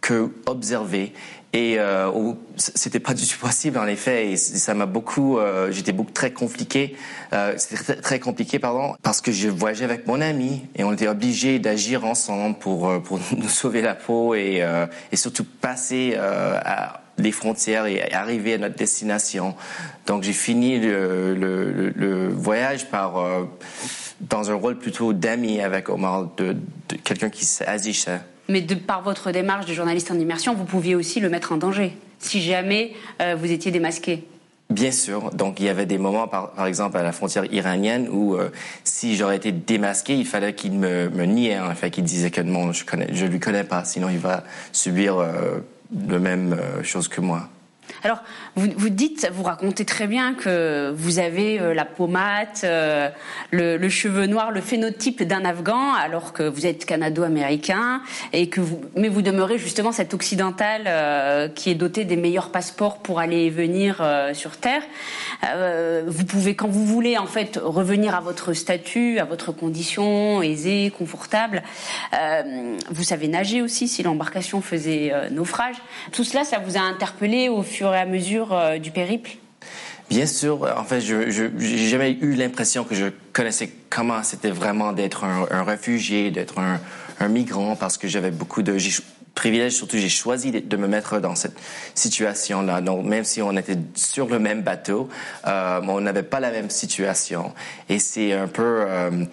que 0.00 0.30
observer. 0.46 1.12
Et 1.54 1.78
euh, 1.78 2.10
c'était 2.56 3.00
pas 3.00 3.12
du 3.12 3.26
tout 3.26 3.38
possible 3.38 3.78
en 3.78 3.86
effet. 3.86 4.32
Et 4.32 4.36
ça 4.36 4.72
m'a 4.72 4.86
beaucoup, 4.86 5.38
euh, 5.38 5.70
j'étais 5.70 5.92
beaucoup 5.92 6.12
très 6.12 6.32
compliqué. 6.32 6.96
Euh, 7.34 7.54
c'était 7.58 7.96
très, 7.96 8.20
compliqué, 8.20 8.58
pardon, 8.58 8.94
parce 9.02 9.20
que 9.20 9.32
je 9.32 9.48
voyageais 9.48 9.84
avec 9.84 10.06
mon 10.06 10.20
ami 10.22 10.62
et 10.76 10.84
on 10.84 10.92
était 10.92 11.08
obligés 11.08 11.58
d'agir 11.58 12.06
ensemble 12.06 12.58
pour 12.58 12.88
euh, 12.88 12.98
pour 13.00 13.18
nous 13.36 13.48
sauver 13.48 13.82
la 13.82 13.94
peau 13.94 14.34
et 14.34 14.62
euh, 14.62 14.86
et 15.10 15.16
surtout 15.16 15.44
passer 15.44 16.14
à 16.16 17.00
les 17.18 17.32
frontières 17.32 17.84
et 17.84 18.10
arriver 18.12 18.54
à 18.54 18.58
notre 18.58 18.76
destination. 18.76 19.54
Donc 20.06 20.22
j'ai 20.22 20.32
fini 20.32 20.80
le, 20.80 21.34
le, 21.34 21.90
le, 21.90 22.28
voyage 22.28 22.88
par 22.88 23.22
dans 24.20 24.50
un 24.50 24.54
rôle 24.54 24.78
plutôt 24.78 25.12
d'ami 25.12 25.60
avec 25.60 25.90
Omar, 25.90 26.28
de, 26.36 26.56
quelqu'un 27.04 27.28
qui 27.28 27.44
s'agissait 27.44 28.20
mais 28.48 28.62
par 28.62 29.02
votre 29.02 29.30
démarche 29.30 29.66
de 29.66 29.74
journaliste 29.74 30.10
en 30.10 30.18
immersion, 30.18 30.54
vous 30.54 30.64
pouviez 30.64 30.94
aussi 30.94 31.20
le 31.20 31.28
mettre 31.28 31.52
en 31.52 31.56
danger, 31.56 31.96
si 32.18 32.40
jamais 32.42 32.92
euh, 33.20 33.36
vous 33.38 33.50
étiez 33.50 33.70
démasqué. 33.70 34.24
Bien 34.70 34.90
sûr. 34.90 35.30
Donc, 35.32 35.60
il 35.60 35.66
y 35.66 35.68
avait 35.68 35.84
des 35.84 35.98
moments, 35.98 36.26
par, 36.28 36.66
exemple, 36.66 36.96
à 36.96 37.02
la 37.02 37.12
frontière 37.12 37.44
iranienne, 37.52 38.08
où 38.10 38.34
euh, 38.34 38.48
si 38.84 39.16
j'aurais 39.16 39.36
été 39.36 39.52
démasqué, 39.52 40.14
il 40.14 40.26
fallait 40.26 40.54
qu'il 40.54 40.72
me, 40.72 41.10
me 41.10 41.24
niait, 41.24 41.58
fait, 41.74 41.90
qu'il 41.90 42.04
disait 42.04 42.30
que 42.30 42.40
non, 42.40 42.72
je 42.72 42.84
ne 42.96 43.12
je 43.12 43.26
lui 43.26 43.38
connais 43.38 43.64
pas, 43.64 43.84
sinon 43.84 44.08
il 44.08 44.18
va 44.18 44.44
subir 44.72 45.18
euh, 45.18 45.58
la 46.08 46.18
même 46.18 46.58
chose 46.82 47.08
que 47.08 47.20
moi. 47.20 47.48
Alors, 48.04 48.22
vous, 48.56 48.88
dites, 48.88 49.30
vous 49.32 49.42
racontez 49.42 49.84
très 49.84 50.06
bien 50.06 50.34
que 50.34 50.92
vous 50.96 51.18
avez 51.18 51.60
euh, 51.60 51.74
la 51.74 51.84
pommade, 51.84 52.48
euh, 52.64 53.08
le, 53.50 53.88
cheveu 53.88 54.26
noir, 54.26 54.50
le 54.50 54.60
phénotype 54.60 55.22
d'un 55.22 55.44
Afghan, 55.44 55.94
alors 55.94 56.32
que 56.32 56.42
vous 56.42 56.66
êtes 56.66 56.84
canado-américain, 56.84 58.02
et 58.32 58.48
que 58.48 58.60
mais 58.96 59.08
vous 59.08 59.22
demeurez 59.22 59.58
justement 59.58 59.92
cet 59.92 60.14
occidental 60.14 60.82
euh, 60.86 61.48
qui 61.48 61.70
est 61.70 61.74
doté 61.74 62.04
des 62.04 62.16
meilleurs 62.16 62.50
passeports 62.50 62.98
pour 62.98 63.20
aller 63.20 63.44
et 63.44 63.50
venir 63.50 63.98
euh, 64.00 64.34
sur 64.34 64.56
Terre. 64.56 64.82
vous 66.06 66.24
pouvez, 66.24 66.54
quand 66.54 66.68
vous 66.68 66.86
voulez, 66.86 67.18
en 67.18 67.26
fait, 67.26 67.58
revenir 67.62 68.14
à 68.14 68.20
votre 68.20 68.52
statut, 68.52 69.18
à 69.18 69.24
votre 69.24 69.52
condition 69.52 70.42
aisée, 70.42 70.92
confortable. 70.96 71.62
vous 72.90 73.02
savez 73.02 73.28
nager 73.28 73.62
aussi 73.62 73.88
si 73.88 74.02
l'embarcation 74.02 74.60
faisait 74.60 75.12
naufrage. 75.30 75.76
Tout 76.12 76.24
cela, 76.24 76.44
ça 76.44 76.58
vous 76.58 76.76
a 76.76 76.80
interpellé 76.80 77.48
au 77.48 77.62
fur 77.62 77.81
et 77.90 77.98
à 77.98 78.06
mesure 78.06 78.52
euh, 78.52 78.78
du 78.78 78.90
périple. 78.90 79.32
Bien 80.10 80.26
sûr, 80.26 80.68
en 80.76 80.84
fait, 80.84 81.00
je 81.00 81.14
n'ai 81.14 81.88
jamais 81.88 82.18
eu 82.20 82.34
l'impression 82.34 82.84
que 82.84 82.94
je 82.94 83.06
connaissais 83.32 83.70
comment 83.88 84.22
c'était 84.22 84.50
vraiment 84.50 84.92
d'être 84.92 85.24
un, 85.24 85.62
réfugié, 85.62 86.30
d'être 86.30 86.58
un, 86.58 87.28
migrant, 87.28 87.76
parce 87.76 87.96
que 87.96 88.08
j'avais 88.08 88.30
beaucoup 88.30 88.62
de 88.62 88.76
privilège, 89.34 89.72
surtout 89.72 89.96
j'ai 89.96 90.08
choisi 90.08 90.50
de 90.50 90.76
me 90.76 90.86
mettre 90.86 91.18
dans 91.20 91.34
cette 91.34 91.56
situation-là. 91.94 92.80
Donc 92.80 93.04
même 93.04 93.24
si 93.24 93.42
on 93.42 93.56
était 93.56 93.78
sur 93.94 94.28
le 94.28 94.38
même 94.38 94.62
bateau, 94.62 95.08
euh, 95.46 95.80
on 95.88 96.00
n'avait 96.00 96.22
pas 96.22 96.40
la 96.40 96.50
même 96.50 96.70
situation. 96.70 97.52
Et 97.88 97.98
c'est 97.98 98.32
un 98.32 98.48
peu 98.48 98.84
euh, 98.86 99.24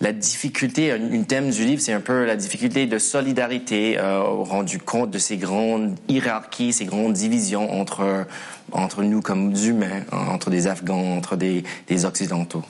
la 0.00 0.12
difficulté, 0.12 0.90
une 0.90 1.26
thème 1.26 1.50
du 1.50 1.64
livre, 1.64 1.80
c'est 1.80 1.92
un 1.92 2.00
peu 2.00 2.24
la 2.24 2.36
difficulté 2.36 2.86
de 2.86 2.98
solidarité, 2.98 3.98
euh, 3.98 4.20
rendu 4.22 4.78
compte 4.78 5.10
de 5.10 5.18
ces 5.18 5.36
grandes 5.36 5.96
hiérarchies, 6.08 6.72
ces 6.72 6.86
grandes 6.86 7.12
divisions 7.14 7.72
entre 7.72 8.26
entre 8.72 9.02
nous 9.02 9.20
comme 9.20 9.54
humains, 9.54 10.02
entre 10.10 10.50
des 10.50 10.66
Afghans, 10.66 11.16
entre 11.16 11.36
des, 11.36 11.62
des 11.86 12.06
Occidentaux. 12.06 12.64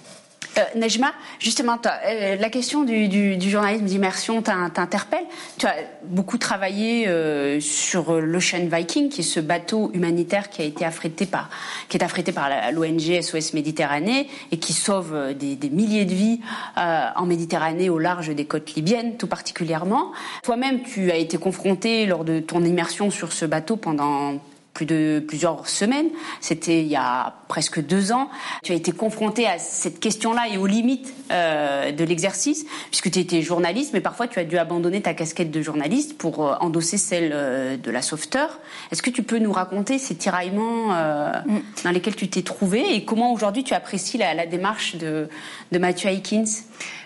Euh, 0.58 0.62
Nejma, 0.76 1.12
justement, 1.38 1.78
euh, 1.86 2.36
la 2.36 2.48
question 2.48 2.84
du, 2.84 3.40
journalisme 3.40 3.84
d'immersion 3.84 4.42
t'interpelle. 4.42 5.24
Tu 5.58 5.66
as 5.66 5.74
beaucoup 6.04 6.38
travaillé 6.38 7.08
euh, 7.08 7.60
sur 7.60 8.20
l'Ocean 8.20 8.66
Viking, 8.70 9.08
qui 9.08 9.20
est 9.20 9.24
ce 9.24 9.40
bateau 9.40 9.90
humanitaire 9.94 10.50
qui 10.50 10.62
a 10.62 10.64
été 10.64 10.84
affrété 10.84 11.26
par, 11.26 11.50
qui 11.88 11.96
est 11.96 12.02
affrété 12.02 12.32
par 12.32 12.48
l'ONG 12.72 13.20
SOS 13.20 13.54
Méditerranée 13.54 14.28
et 14.52 14.58
qui 14.58 14.72
sauve 14.72 15.34
des, 15.34 15.56
des 15.56 15.70
milliers 15.70 16.04
de 16.04 16.14
vies 16.14 16.40
en 16.76 17.26
Méditerranée 17.26 17.90
au 17.90 17.98
large 17.98 18.28
des 18.34 18.44
côtes 18.44 18.74
libyennes, 18.74 19.16
tout 19.16 19.26
particulièrement. 19.26 20.12
Toi-même, 20.42 20.82
tu 20.82 21.10
as 21.10 21.16
été 21.16 21.38
confronté 21.38 22.06
lors 22.06 22.24
de 22.24 22.40
ton 22.40 22.64
immersion 22.64 23.10
sur 23.10 23.32
ce 23.32 23.44
bateau 23.44 23.76
pendant 23.76 24.38
plus 24.74 24.86
de 24.86 25.24
plusieurs 25.26 25.68
semaines. 25.68 26.08
C'était 26.40 26.80
il 26.80 26.88
y 26.88 26.96
a 26.96 27.34
presque 27.48 27.80
deux 27.80 28.12
ans. 28.12 28.28
Tu 28.62 28.72
as 28.72 28.74
été 28.74 28.92
confronté 28.92 29.46
à 29.46 29.58
cette 29.58 30.00
question-là 30.00 30.48
et 30.52 30.58
aux 30.58 30.66
limites 30.66 31.14
euh, 31.30 31.92
de 31.92 32.04
l'exercice, 32.04 32.66
puisque 32.90 33.10
tu 33.10 33.20
étais 33.20 33.40
journaliste, 33.40 33.92
mais 33.94 34.00
parfois 34.00 34.26
tu 34.26 34.38
as 34.38 34.44
dû 34.44 34.58
abandonner 34.58 35.00
ta 35.00 35.14
casquette 35.14 35.50
de 35.50 35.62
journaliste 35.62 36.18
pour 36.18 36.44
euh, 36.44 36.54
endosser 36.60 36.98
celle 36.98 37.30
euh, 37.32 37.76
de 37.76 37.90
la 37.90 38.02
sauveteur. 38.02 38.58
Est-ce 38.90 39.02
que 39.02 39.10
tu 39.10 39.22
peux 39.22 39.38
nous 39.38 39.52
raconter 39.52 39.98
ces 39.98 40.16
tiraillements 40.16 40.92
euh, 40.92 41.32
mm. 41.46 41.60
dans 41.84 41.90
lesquels 41.90 42.16
tu 42.16 42.28
t'es 42.28 42.42
trouvé 42.42 42.94
et 42.94 43.04
comment 43.04 43.32
aujourd'hui 43.32 43.62
tu 43.62 43.74
apprécies 43.74 44.18
la, 44.18 44.34
la 44.34 44.46
démarche 44.46 44.96
de, 44.96 45.28
de 45.70 45.78
Mathieu 45.78 46.10
Aikins? 46.10 46.44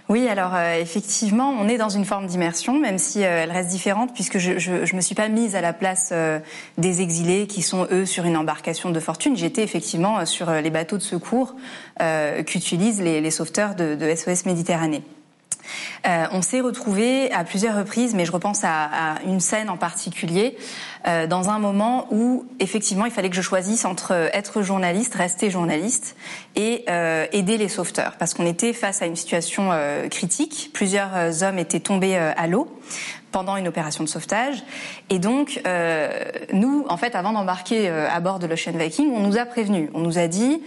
Oui, 0.08 0.26
alors 0.26 0.54
euh, 0.54 0.80
effectivement, 0.80 1.50
on 1.50 1.68
est 1.68 1.76
dans 1.76 1.90
une 1.90 2.06
forme 2.06 2.26
d'immersion, 2.26 2.78
même 2.78 2.96
si 2.96 3.22
euh, 3.22 3.42
elle 3.42 3.50
reste 3.50 3.68
différente, 3.68 4.14
puisque 4.14 4.38
je, 4.38 4.58
je, 4.58 4.96
me 4.96 5.02
suis 5.02 5.14
pas 5.14 5.28
mise 5.28 5.54
à 5.54 5.60
la 5.60 5.74
place 5.74 6.10
euh, 6.12 6.38
des 6.78 7.02
exilés 7.02 7.46
qui 7.46 7.60
sont 7.60 7.86
eux 7.90 8.06
sur 8.06 8.24
une 8.24 8.36
embarcation 8.38 8.88
de 8.88 9.00
fortune. 9.00 9.36
J'étais 9.36 9.62
effectivement 9.62 10.24
sur 10.24 10.50
les 10.50 10.70
bateaux 10.70 10.96
de 10.96 11.02
secours 11.02 11.54
qu'utilisent 12.46 13.02
les, 13.02 13.20
les, 13.20 13.30
sauveteurs 13.30 13.74
de, 13.74 13.94
de 13.94 14.14
SOS 14.14 14.46
Méditerranée. 14.46 15.02
Euh, 16.06 16.26
on 16.32 16.42
s'est 16.42 16.60
retrouvés 16.60 17.32
à 17.32 17.44
plusieurs 17.44 17.76
reprises, 17.76 18.14
mais 18.14 18.24
je 18.24 18.32
repense 18.32 18.64
à, 18.64 18.84
à 18.84 19.22
une 19.26 19.40
scène 19.40 19.70
en 19.70 19.76
particulier, 19.76 20.56
euh, 21.06 21.26
dans 21.26 21.48
un 21.48 21.58
moment 21.58 22.06
où 22.10 22.46
effectivement 22.60 23.06
il 23.06 23.12
fallait 23.12 23.30
que 23.30 23.36
je 23.36 23.42
choisisse 23.42 23.84
entre 23.84 24.12
être 24.32 24.62
journaliste, 24.62 25.14
rester 25.14 25.50
journaliste, 25.50 26.16
et 26.56 26.84
euh, 26.88 27.26
aider 27.32 27.56
les 27.56 27.68
sauveteurs, 27.68 28.16
parce 28.18 28.34
qu'on 28.34 28.46
était 28.46 28.72
face 28.72 29.00
à 29.00 29.06
une 29.06 29.16
situation 29.16 29.70
euh, 29.70 30.08
critique. 30.08 30.70
Plusieurs 30.74 31.10
euh, 31.14 31.30
hommes 31.42 31.58
étaient 31.58 31.80
tombés 31.80 32.16
à 32.16 32.46
l'eau 32.46 32.68
pendant 33.30 33.56
une 33.56 33.68
opération 33.68 34.02
de 34.02 34.08
sauvetage. 34.08 34.64
Et 35.10 35.18
donc, 35.18 35.60
nous, 36.52 36.86
en 36.88 36.96
fait, 36.96 37.14
avant 37.14 37.32
d'embarquer 37.32 37.88
à 37.88 38.18
bord 38.20 38.38
de 38.38 38.46
l'Ocean 38.46 38.72
Viking, 38.72 39.12
on 39.14 39.20
nous 39.20 39.36
a 39.36 39.44
prévenus. 39.44 39.90
On 39.92 40.00
nous 40.00 40.18
a 40.18 40.28
dit, 40.28 40.62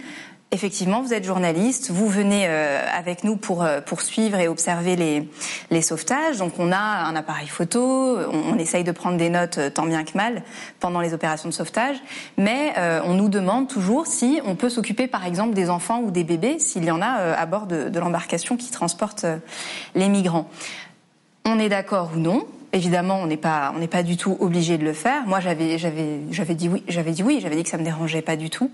Effectivement, 0.54 1.00
vous 1.00 1.14
êtes 1.14 1.24
journaliste, 1.24 1.90
vous 1.90 2.08
venez 2.08 2.44
euh, 2.46 2.78
avec 2.94 3.24
nous 3.24 3.36
pour 3.36 3.62
euh, 3.62 3.80
poursuivre 3.80 4.38
et 4.38 4.48
observer 4.48 4.96
les, 5.70 5.80
sauvetages. 5.80 6.36
Donc 6.36 6.58
on 6.58 6.70
a 6.72 6.76
un 6.76 7.16
appareil 7.16 7.48
photo, 7.48 8.18
on, 8.30 8.58
essaye 8.58 8.84
de 8.84 8.92
prendre 8.92 9.16
des 9.16 9.30
notes 9.30 9.56
euh, 9.56 9.70
tant 9.70 9.86
bien 9.86 10.04
que 10.04 10.14
mal 10.14 10.42
pendant 10.78 11.00
les 11.00 11.14
opérations 11.14 11.48
de 11.48 11.54
sauvetage, 11.54 11.96
mais 12.36 12.74
on 13.04 13.14
nous 13.14 13.30
demande 13.30 13.68
toujours 13.68 14.06
si 14.06 14.40
on 14.44 14.54
peut 14.54 14.68
s'occuper 14.68 15.06
par 15.06 15.24
exemple 15.24 15.54
des 15.54 15.70
enfants 15.70 16.00
ou 16.00 16.10
des 16.10 16.22
bébés, 16.22 16.58
s'il 16.58 16.84
y 16.84 16.90
en 16.90 17.00
a 17.00 17.06
à 17.06 17.46
bord 17.46 17.66
de, 17.66 17.88
de 17.88 17.98
l'embarcation 17.98 18.56
qui 18.56 18.70
transporte 18.70 19.24
les 19.94 20.08
migrants. 20.08 20.50
On 21.46 21.58
est 21.58 21.68
d'accord 21.70 22.10
ou 22.14 22.18
non? 22.18 22.46
Évidemment, 22.74 23.20
on 23.20 23.26
n'est 23.26 23.36
pas, 23.36 23.70
on 23.76 23.80
n'est 23.80 23.86
pas 23.86 24.02
du 24.02 24.16
tout 24.16 24.36
obligé 24.40 24.78
de 24.78 24.84
le 24.84 24.94
faire. 24.94 25.26
Moi, 25.26 25.40
j'avais, 25.40 25.76
j'avais, 25.76 26.20
j'avais 26.30 26.54
dit 26.54 26.70
oui, 26.70 26.82
j'avais 26.88 27.10
dit 27.10 27.22
oui, 27.22 27.38
j'avais 27.42 27.56
dit 27.56 27.64
que 27.64 27.68
ça 27.68 27.76
me 27.76 27.84
dérangeait 27.84 28.22
pas 28.22 28.36
du 28.36 28.48
tout. 28.48 28.70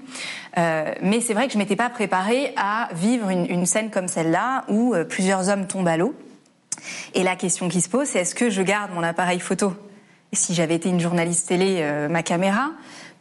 Euh, 0.56 0.92
mais 1.02 1.20
c'est 1.20 1.34
vrai 1.34 1.48
que 1.48 1.52
je 1.52 1.58
m'étais 1.58 1.74
pas 1.74 1.90
préparée 1.90 2.52
à 2.56 2.88
vivre 2.94 3.28
une, 3.28 3.50
une 3.50 3.66
scène 3.66 3.90
comme 3.90 4.06
celle-là 4.06 4.64
où 4.68 4.94
euh, 4.94 5.02
plusieurs 5.02 5.48
hommes 5.48 5.66
tombent 5.66 5.88
à 5.88 5.96
l'eau. 5.96 6.14
Et 7.14 7.24
la 7.24 7.34
question 7.34 7.68
qui 7.68 7.80
se 7.80 7.88
pose, 7.88 8.06
c'est 8.06 8.20
est-ce 8.20 8.36
que 8.36 8.50
je 8.50 8.62
garde 8.62 8.92
mon 8.94 9.02
appareil 9.02 9.40
photo? 9.40 9.72
Si 10.32 10.54
j'avais 10.54 10.76
été 10.76 10.90
une 10.90 11.00
journaliste 11.00 11.48
télé, 11.48 11.78
euh, 11.80 12.08
ma 12.08 12.22
caméra, 12.22 12.70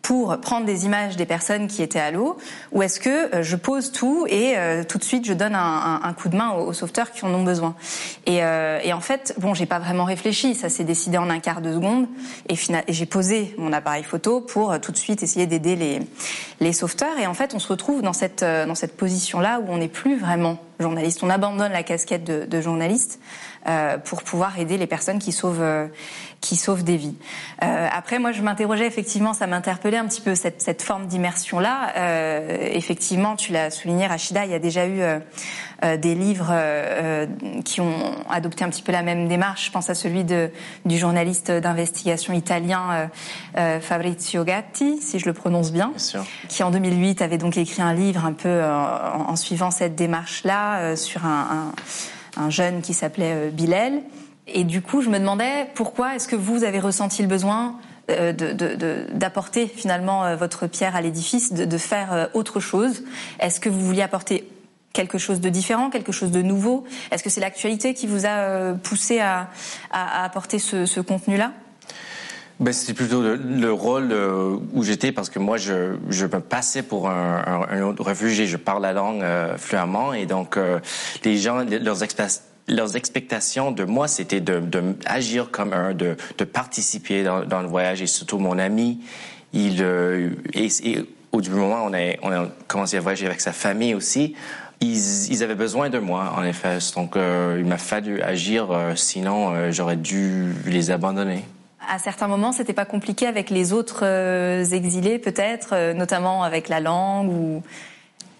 pour 0.08 0.40
prendre 0.40 0.66
des 0.66 0.86
images 0.86 1.18
des 1.18 1.26
personnes 1.26 1.68
qui 1.68 1.84
étaient 1.84 2.00
à 2.00 2.12
l'eau 2.12 2.38
ou 2.72 2.82
est-ce 2.82 2.98
que 3.02 3.36
euh, 3.36 3.44
je 3.44 3.58
pose 3.58 3.92
tout 3.92 4.26
et 4.30 4.54
euh, 4.56 4.86
tout 4.86 4.98
de 4.98 5.04
suite 5.04 5.26
je 5.26 5.34
donne 5.34 5.54
un, 5.54 6.00
un, 6.02 6.14
coup 6.14 6.30
de 6.30 6.38
main 6.38 6.52
aux, 6.52 6.72
sauveteurs 6.72 7.12
qui 7.12 7.26
en 7.26 7.34
ont 7.34 7.44
besoin. 7.44 7.76
Et, 8.26 8.42
euh, 8.42 8.80
et 8.86 8.94
en 8.94 9.02
fait 9.02 9.36
bon 9.38 9.54
j'ai 9.54 9.66
pas 9.66 9.80
vraiment 9.80 10.06
réfléchi. 10.06 10.56
Ça 10.56 10.70
s'est 10.70 10.86
décidé 10.86 11.18
en 11.18 11.30
un 11.30 11.40
quart 11.40 11.60
de 11.60 11.74
seconde. 11.74 12.08
Et, 12.48 12.56
j'ai 12.88 13.06
posé 13.06 13.54
mon 13.58 13.74
appareil 13.74 14.04
photo 14.04 14.40
pour 14.40 14.80
tout 14.80 14.94
de 14.94 14.98
suite 14.98 15.24
essayer 15.24 15.46
d'aider 15.46 15.76
les, 15.76 16.00
les 16.62 16.72
sauveteurs. 16.72 17.20
Et 17.20 17.28
en 17.28 17.34
fait 17.34 17.54
on 17.54 17.60
se 17.60 17.68
retrouve 17.68 18.02
dans 18.02 18.14
cette 18.14 18.46
dans 18.46 18.76
cette 18.76 18.96
position 18.96 19.42
là 19.42 19.60
où 19.60 19.66
on 19.68 19.78
n'est 19.78 19.90
plus 19.90 20.18
vraiment 20.18 20.58
journaliste 20.80 21.24
on 21.24 21.30
abandonne 21.30 21.72
la 21.72 21.84
casquette 21.84 22.24
de, 22.24 22.46
de 22.46 22.62
journaliste 22.62 23.20
euh, 23.68 23.98
pour 23.98 24.24
pouvoir 24.24 24.60
aider 24.60 24.78
les 24.78 24.88
personnes 24.88 25.20
qui 25.20 25.32
sauvent 25.32 25.62
euh, 25.62 25.88
qui 26.42 26.56
sauvent 26.56 26.84
des 26.84 26.98
vies. 26.98 27.16
Euh, 27.64 27.88
après, 27.92 28.20
moi, 28.20 28.32
je 28.32 28.42
m'interrogeais 28.42 28.86
effectivement, 28.86 29.34
ça 29.34 29.48
m'interpellait 29.48 29.98
un 29.98 30.06
petit 30.06 30.22
peu 30.22 30.36
cette, 30.36 30.62
cette 30.62 30.82
forme 30.82 31.08
d'immersion 31.08 31.60
là. 31.60 31.94
Euh, 31.98 32.70
effectivement, 32.72 33.36
tu 33.36 33.52
l'as 33.52 33.72
souligné, 33.72 34.08
Rachida, 34.08 34.46
il 34.46 34.52
y 34.52 34.56
a 34.56 34.60
déjà 34.60 34.88
eu 34.88 35.02
euh, 35.02 35.98
des 35.98 36.16
livres 36.16 36.54
qui 37.64 37.82
ont 37.82 38.16
adopté 38.30 38.64
un 38.64 38.70
petit 38.70 38.82
peu 38.82 38.92
la 38.92 39.04
même 39.04 39.28
démarche. 39.28 39.68
Je 39.68 39.72
pense 39.72 39.90
à 39.90 39.96
celui 39.96 40.24
de 40.24 40.50
du 40.86 40.98
journaliste 40.98 41.52
d'investigation 41.52 42.34
italien 42.34 43.10
Fabrizio 43.82 44.44
Gatti, 44.44 45.00
si 45.02 45.20
je 45.20 45.26
le 45.26 45.34
prononce 45.34 45.72
bien, 45.72 45.94
bien 45.96 46.24
qui 46.50 46.64
en 46.64 46.72
2008 46.72 47.22
avait 47.22 47.38
donc 47.38 47.58
écrit 47.58 47.84
un 47.84 47.94
livre 47.94 48.26
un 48.26 48.34
peu 48.34 48.64
en, 48.64 49.30
en 49.30 49.36
suivant 49.36 49.70
cette 49.70 49.96
démarche 49.96 50.44
là 50.44 50.67
sur 50.96 51.26
un, 51.26 51.48
un 51.50 51.82
un 52.38 52.50
jeune 52.50 52.82
qui 52.82 52.94
s'appelait 52.94 53.34
euh, 53.34 53.50
Bilal. 53.50 54.02
Et 54.48 54.64
du 54.64 54.82
coup, 54.82 55.02
je 55.02 55.10
me 55.10 55.20
demandais 55.20 55.68
pourquoi 55.76 56.16
est-ce 56.16 56.28
que 56.28 56.36
vous 56.36 56.64
avez 56.64 56.80
ressenti 56.80 57.22
le 57.22 57.28
besoin 57.28 57.76
euh, 58.10 58.32
d'apporter 59.12 59.68
finalement 59.68 60.24
euh, 60.24 60.36
votre 60.38 60.68
pierre 60.68 60.96
à 60.96 61.02
l'édifice, 61.02 61.52
de, 61.52 61.78
faire 61.78 62.30
autre 62.34 62.60
chose. 62.60 63.04
Est-ce 63.40 63.60
que 63.60 63.68
vous 63.68 63.82
vouliez 63.82 64.04
apporter 64.04 64.48
quelque 64.94 65.18
chose 65.18 65.42
de 65.42 65.50
différent, 65.50 65.90
quelque 65.90 66.14
chose 66.14 66.32
de 66.32 66.42
nouveau? 66.42 66.86
Est-ce 67.12 67.24
que 67.24 67.30
c'est 67.30 67.42
l'actualité 67.42 67.94
qui 67.94 68.08
vous 68.08 68.26
a 68.26 68.74
poussé 68.82 69.20
à, 69.20 69.50
apporter 69.92 70.60
ce, 70.60 70.86
ce 70.86 71.02
contenu-là? 71.02 71.52
Ben, 72.60 72.74
c'était 72.74 72.94
plutôt 72.94 73.22
le, 73.22 73.72
rôle 73.72 74.12
où 74.74 74.84
j'étais 74.84 75.12
parce 75.12 75.30
que 75.30 75.38
moi, 75.38 75.58
je, 75.58 75.96
je 76.10 76.26
me 76.26 76.40
passais 76.40 76.82
pour 76.82 77.08
un, 77.08 77.68
un, 77.70 77.82
autre 77.84 78.04
réfugié. 78.04 78.48
Je 78.48 78.58
parle 78.58 78.82
la 78.82 78.94
langue 78.94 79.22
euh, 79.22 79.58
fluemment 79.58 80.14
et 80.14 80.26
donc 80.26 80.58
euh, 80.58 80.80
les 81.24 81.38
gens, 81.38 81.64
leurs, 81.64 81.98
leurs 82.68 82.96
expectations 82.96 83.72
de 83.72 83.84
moi, 83.84 84.08
c'était 84.08 84.42
de, 84.42 84.60
de, 84.60 84.96
agir 85.06 85.52
comme 85.52 85.72
un, 85.72 85.94
de, 85.94 86.16
de 86.38 86.44
participer 86.46 87.24
dans, 87.24 87.46
dans, 87.46 87.62
le 87.62 87.68
voyage 87.68 88.02
et 88.02 88.08
surtout 88.08 88.40
mon 88.40 88.58
ami, 88.58 89.02
il 89.54 89.84
euh, 89.84 90.32
et, 90.54 90.68
et, 90.84 91.06
au 91.32 91.42
du 91.42 91.52
moment 91.52 91.84
on 91.86 91.94
a, 91.94 92.16
on 92.24 92.32
a 92.32 92.48
commencé 92.68 92.98
à 92.98 93.02
voyager 93.02 93.28
avec 93.28 93.42
sa 93.42 93.52
famille 93.54 93.94
aussi. 93.94 94.34
Ils, 94.82 95.32
ils, 95.32 95.44
avaient 95.44 95.56
besoin 95.56 95.90
de 95.90 96.00
moi, 96.00 96.34
en 96.36 96.44
effet. 96.44 96.78
Donc, 96.96 97.16
il 97.16 97.66
m'a 97.66 97.80
fallu 97.80 98.22
agir, 98.22 98.68
sinon 98.96 99.72
j'aurais 99.72 99.96
dû 99.96 100.54
les 100.68 100.92
abandonner 100.92 101.44
à 101.88 102.00
certains 102.00 102.28
moments, 102.28 102.52
c'était 102.52 102.74
pas 102.74 102.86
compliqué 102.86 103.28
avec 103.28 103.50
les 103.50 103.74
autres 103.74 104.02
euh, 104.04 104.64
exilés, 104.66 105.20
peut-être, 105.20 105.70
euh, 105.74 105.94
notamment 105.94 106.44
avec 106.44 106.70
la 106.70 106.80
langue 106.80 107.30
ou. 107.30 107.64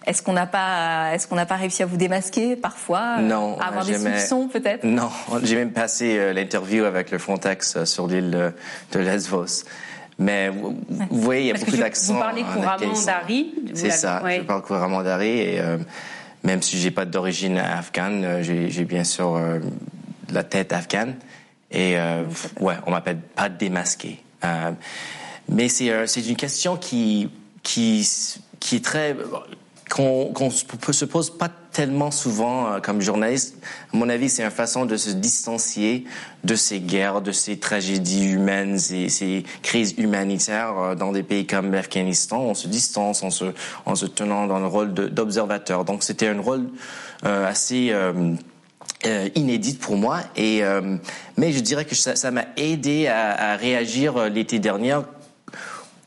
Est-ce 0.06 0.22
qu'on 0.22 0.32
n'a 0.32 0.46
pas, 0.46 1.12
est-ce 1.12 1.28
qu'on 1.28 1.34
n'a 1.34 1.44
pas 1.44 1.56
réussi 1.56 1.82
à 1.82 1.86
vous 1.86 1.98
démasquer 1.98 2.56
parfois 2.56 3.18
Non. 3.18 3.58
À 3.60 3.66
avoir 3.66 3.84
des 3.84 3.98
soupçons 3.98 4.48
peut-être? 4.48 4.84
Non, 4.84 5.10
j'ai 5.42 5.56
même 5.56 5.72
passé 5.72 6.32
l'interview 6.32 6.84
avec 6.84 7.10
le 7.10 7.18
Frontex 7.18 7.84
sur 7.84 8.06
l'île 8.06 8.54
de 8.92 8.98
Lesvos. 8.98 9.64
Mais 10.18 10.48
vous, 10.48 10.76
voyez, 11.10 11.42
il 11.42 11.46
y 11.48 11.50
a 11.50 11.58
beaucoup 11.58 11.76
d'accents. 11.76 12.14
Vous 12.14 12.20
parlez 12.20 12.42
couramment 12.42 13.04
d'Ari. 13.04 13.54
C'est 13.74 13.90
ça, 13.90 14.22
je 14.26 14.40
parle 14.42 14.62
couramment 14.62 15.02
d'Ari 15.02 15.40
et 15.40 15.60
euh, 15.60 15.76
même 16.42 16.62
si 16.62 16.78
j'ai 16.78 16.90
pas 16.90 17.04
d'origine 17.04 17.58
afghane, 17.58 18.38
j'ai 18.40 18.84
bien 18.84 19.04
sûr 19.04 19.38
la 20.32 20.42
tête 20.42 20.72
afghane. 20.72 21.16
Et 21.70 21.98
euh, 21.98 22.24
ouais, 22.60 22.76
on 22.86 22.90
m'appelle 22.90 23.20
pas 23.20 23.48
démasqué. 23.48 24.22
Euh, 24.44 24.72
mais 25.48 25.68
c'est 25.68 25.90
euh, 25.90 26.06
une 26.06 26.36
question 26.36 26.76
qui 26.76 27.30
qui 27.62 28.08
qui 28.60 28.76
est 28.76 28.84
très 28.84 29.16
qu'on 29.88 30.32
qu 30.32 30.92
se 30.92 31.04
pose 31.04 31.30
pas 31.30 31.48
tellement 31.72 32.10
souvent 32.10 32.66
euh, 32.66 32.80
comme 32.80 33.00
journaliste. 33.00 33.56
À 33.92 33.96
mon 33.96 34.08
avis, 34.08 34.28
c'est 34.28 34.44
une 34.44 34.50
façon 34.50 34.84
de 34.84 34.96
se 34.96 35.10
distancier 35.10 36.04
de 36.44 36.54
ces 36.54 36.80
guerres, 36.80 37.20
de 37.20 37.32
ces 37.32 37.58
tragédies 37.58 38.30
humaines 38.30 38.78
et 38.90 39.08
ces 39.08 39.44
crises 39.62 39.94
humanitaires 39.96 40.78
euh, 40.78 40.94
dans 40.94 41.12
des 41.12 41.22
pays 41.22 41.46
comme 41.46 41.72
l'Afghanistan. 41.72 42.40
On 42.40 42.54
se 42.54 42.68
distance 42.68 43.22
en 43.22 43.30
se, 43.30 43.46
en 43.86 43.94
se 43.94 44.06
tenant 44.06 44.46
dans 44.46 44.58
le 44.58 44.66
rôle 44.66 44.92
d'observateur. 44.92 45.84
Donc, 45.84 46.02
c'était 46.02 46.28
un 46.28 46.40
rôle 46.40 46.68
euh, 47.24 47.48
assez 47.48 47.92
euh, 49.06 49.28
inédite 49.34 49.80
pour 49.80 49.96
moi. 49.96 50.20
Et 50.36 50.62
euh, 50.62 50.96
mais 51.36 51.52
je 51.52 51.60
dirais 51.60 51.84
que 51.84 51.94
ça 51.94 52.30
m'a 52.30 52.46
aidé 52.56 53.06
à, 53.06 53.52
à 53.52 53.56
réagir 53.56 54.28
l'été 54.28 54.58
dernier 54.58 54.98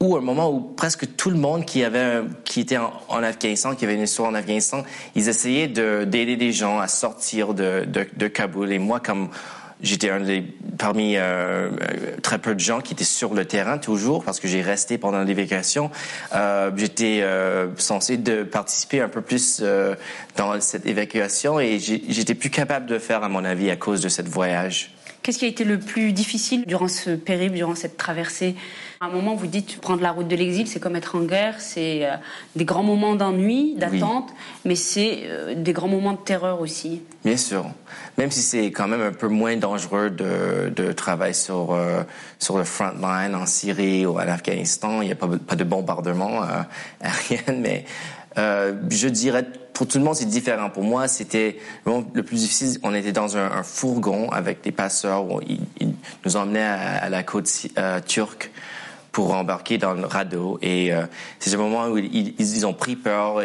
ou 0.01 0.17
un 0.17 0.21
moment 0.21 0.51
où 0.51 0.59
presque 0.59 1.15
tout 1.15 1.29
le 1.29 1.37
monde 1.37 1.63
qui 1.63 1.83
avait 1.83 2.23
qui 2.43 2.59
était 2.59 2.77
en, 2.77 3.23
Afghanistan, 3.23 3.75
qui 3.75 3.85
avait 3.85 3.93
une 3.93 4.01
histoire 4.01 4.29
en 4.29 4.33
Afghanistan, 4.33 4.83
ils 5.15 5.29
essayaient 5.29 5.67
d'aider 5.67 6.35
des 6.35 6.51
gens 6.51 6.79
à 6.79 6.87
sortir 6.87 7.53
de, 7.53 7.85
de, 7.85 8.07
de 8.17 8.27
Kaboul. 8.27 8.71
Et 8.71 8.79
moi, 8.79 8.99
comme 8.99 9.29
j'étais 9.81 10.09
un 10.09 10.21
des 10.21 10.43
parmi 10.77 11.15
euh, 11.15 11.21
euh, 11.21 11.69
très 12.23 12.39
peu 12.39 12.55
de 12.55 12.59
gens 12.59 12.81
qui 12.81 12.93
étaient 12.93 13.03
sur 13.03 13.35
le 13.35 13.45
terrain 13.45 13.77
toujours 13.77 14.23
parce 14.23 14.39
que 14.39 14.47
j'ai 14.47 14.61
resté 14.61 14.97
pendant 14.97 15.23
l'évacuation. 15.23 15.91
Euh, 16.33 16.71
j'étais 16.75 17.19
euh, 17.21 17.67
censé 17.77 18.17
participer 18.51 19.01
un 19.01 19.09
peu 19.09 19.21
plus 19.21 19.59
euh, 19.61 19.95
dans 20.37 20.59
cette 20.59 20.87
évacuation 20.87 21.59
et 21.59 21.79
j'étais 21.79 22.35
plus 22.35 22.49
capable 22.49 22.87
de 22.87 22.97
faire 22.97 23.23
à 23.23 23.29
mon 23.29 23.45
avis 23.45 23.69
à 23.69 23.75
cause 23.75 24.01
de 24.01 24.09
cette 24.09 24.27
voyage. 24.27 24.91
Qu'est-ce 25.23 25.37
qui 25.37 25.45
a 25.45 25.47
été 25.47 25.63
le 25.63 25.79
plus 25.79 26.13
difficile 26.13 26.65
durant 26.65 26.87
ce 26.87 27.11
périple, 27.11 27.55
durant 27.55 27.75
cette 27.75 27.95
traversée? 27.95 28.55
À 28.99 29.05
un 29.05 29.09
moment, 29.09 29.35
vous 29.35 29.47
dites 29.47 29.79
prendre 29.79 30.01
la 30.01 30.11
route 30.11 30.27
de 30.27 30.35
l'exil, 30.35 30.67
c'est 30.67 30.79
comme 30.79 30.95
être 30.95 31.15
en 31.15 31.21
guerre, 31.21 31.59
c'est 31.59 32.05
euh, 32.05 32.15
des 32.55 32.65
grands 32.65 32.83
moments 32.83 33.15
d'ennui, 33.15 33.75
d'attente, 33.75 34.29
oui. 34.29 34.35
mais 34.65 34.75
c'est 34.75 35.21
euh, 35.25 35.53
des 35.55 35.73
grands 35.73 35.87
moments 35.87 36.13
de 36.13 36.17
terreur 36.19 36.59
aussi. 36.59 37.01
Bien 37.23 37.37
sûr, 37.37 37.65
même 38.17 38.31
si 38.31 38.41
c'est 38.41 38.71
quand 38.71 38.87
même 38.87 39.01
un 39.01 39.11
peu 39.11 39.27
moins 39.27 39.55
dangereux 39.57 40.09
de, 40.09 40.71
de 40.75 40.91
travailler 40.91 41.33
sur 41.33 41.73
euh, 41.73 42.01
sur 42.39 42.57
le 42.57 42.63
front 42.63 42.93
line 42.99 43.35
en 43.35 43.45
Syrie 43.45 44.05
ou 44.07 44.15
en 44.15 44.27
Afghanistan, 44.27 45.01
il 45.01 45.07
n'y 45.07 45.11
a 45.11 45.15
pas, 45.15 45.27
pas 45.27 45.55
de 45.55 45.63
bombardement 45.63 46.43
euh, 46.43 46.63
aérien, 47.01 47.59
mais 47.59 47.85
euh, 48.37 48.73
je 48.89 49.07
dirais 49.07 49.45
pour 49.73 49.87
tout 49.87 49.97
le 49.97 50.03
monde 50.03 50.15
c'est 50.15 50.25
différent. 50.25 50.69
Pour 50.69 50.83
moi 50.83 51.07
c'était 51.07 51.57
le 51.85 52.21
plus 52.23 52.37
difficile. 52.37 52.79
On 52.83 52.93
était 52.93 53.11
dans 53.11 53.37
un, 53.37 53.63
fourgon 53.63 54.29
avec 54.29 54.61
des 54.61 54.71
passeurs. 54.71 55.25
Ils, 55.47 55.93
nous 56.25 56.35
emmenaient 56.35 56.61
à, 56.61 57.09
la 57.09 57.23
côte 57.23 57.49
euh, 57.77 57.99
turque 57.99 58.51
pour 59.11 59.33
embarquer 59.33 59.77
dans 59.77 59.93
le 59.93 60.05
radeau. 60.05 60.59
Et 60.61 60.93
euh, 60.93 61.05
c'est 61.39 61.53
un 61.53 61.57
moment 61.57 61.87
où 61.87 61.97
ils, 61.97 62.65
ont 62.65 62.73
pris 62.73 62.95
peur. 62.95 63.43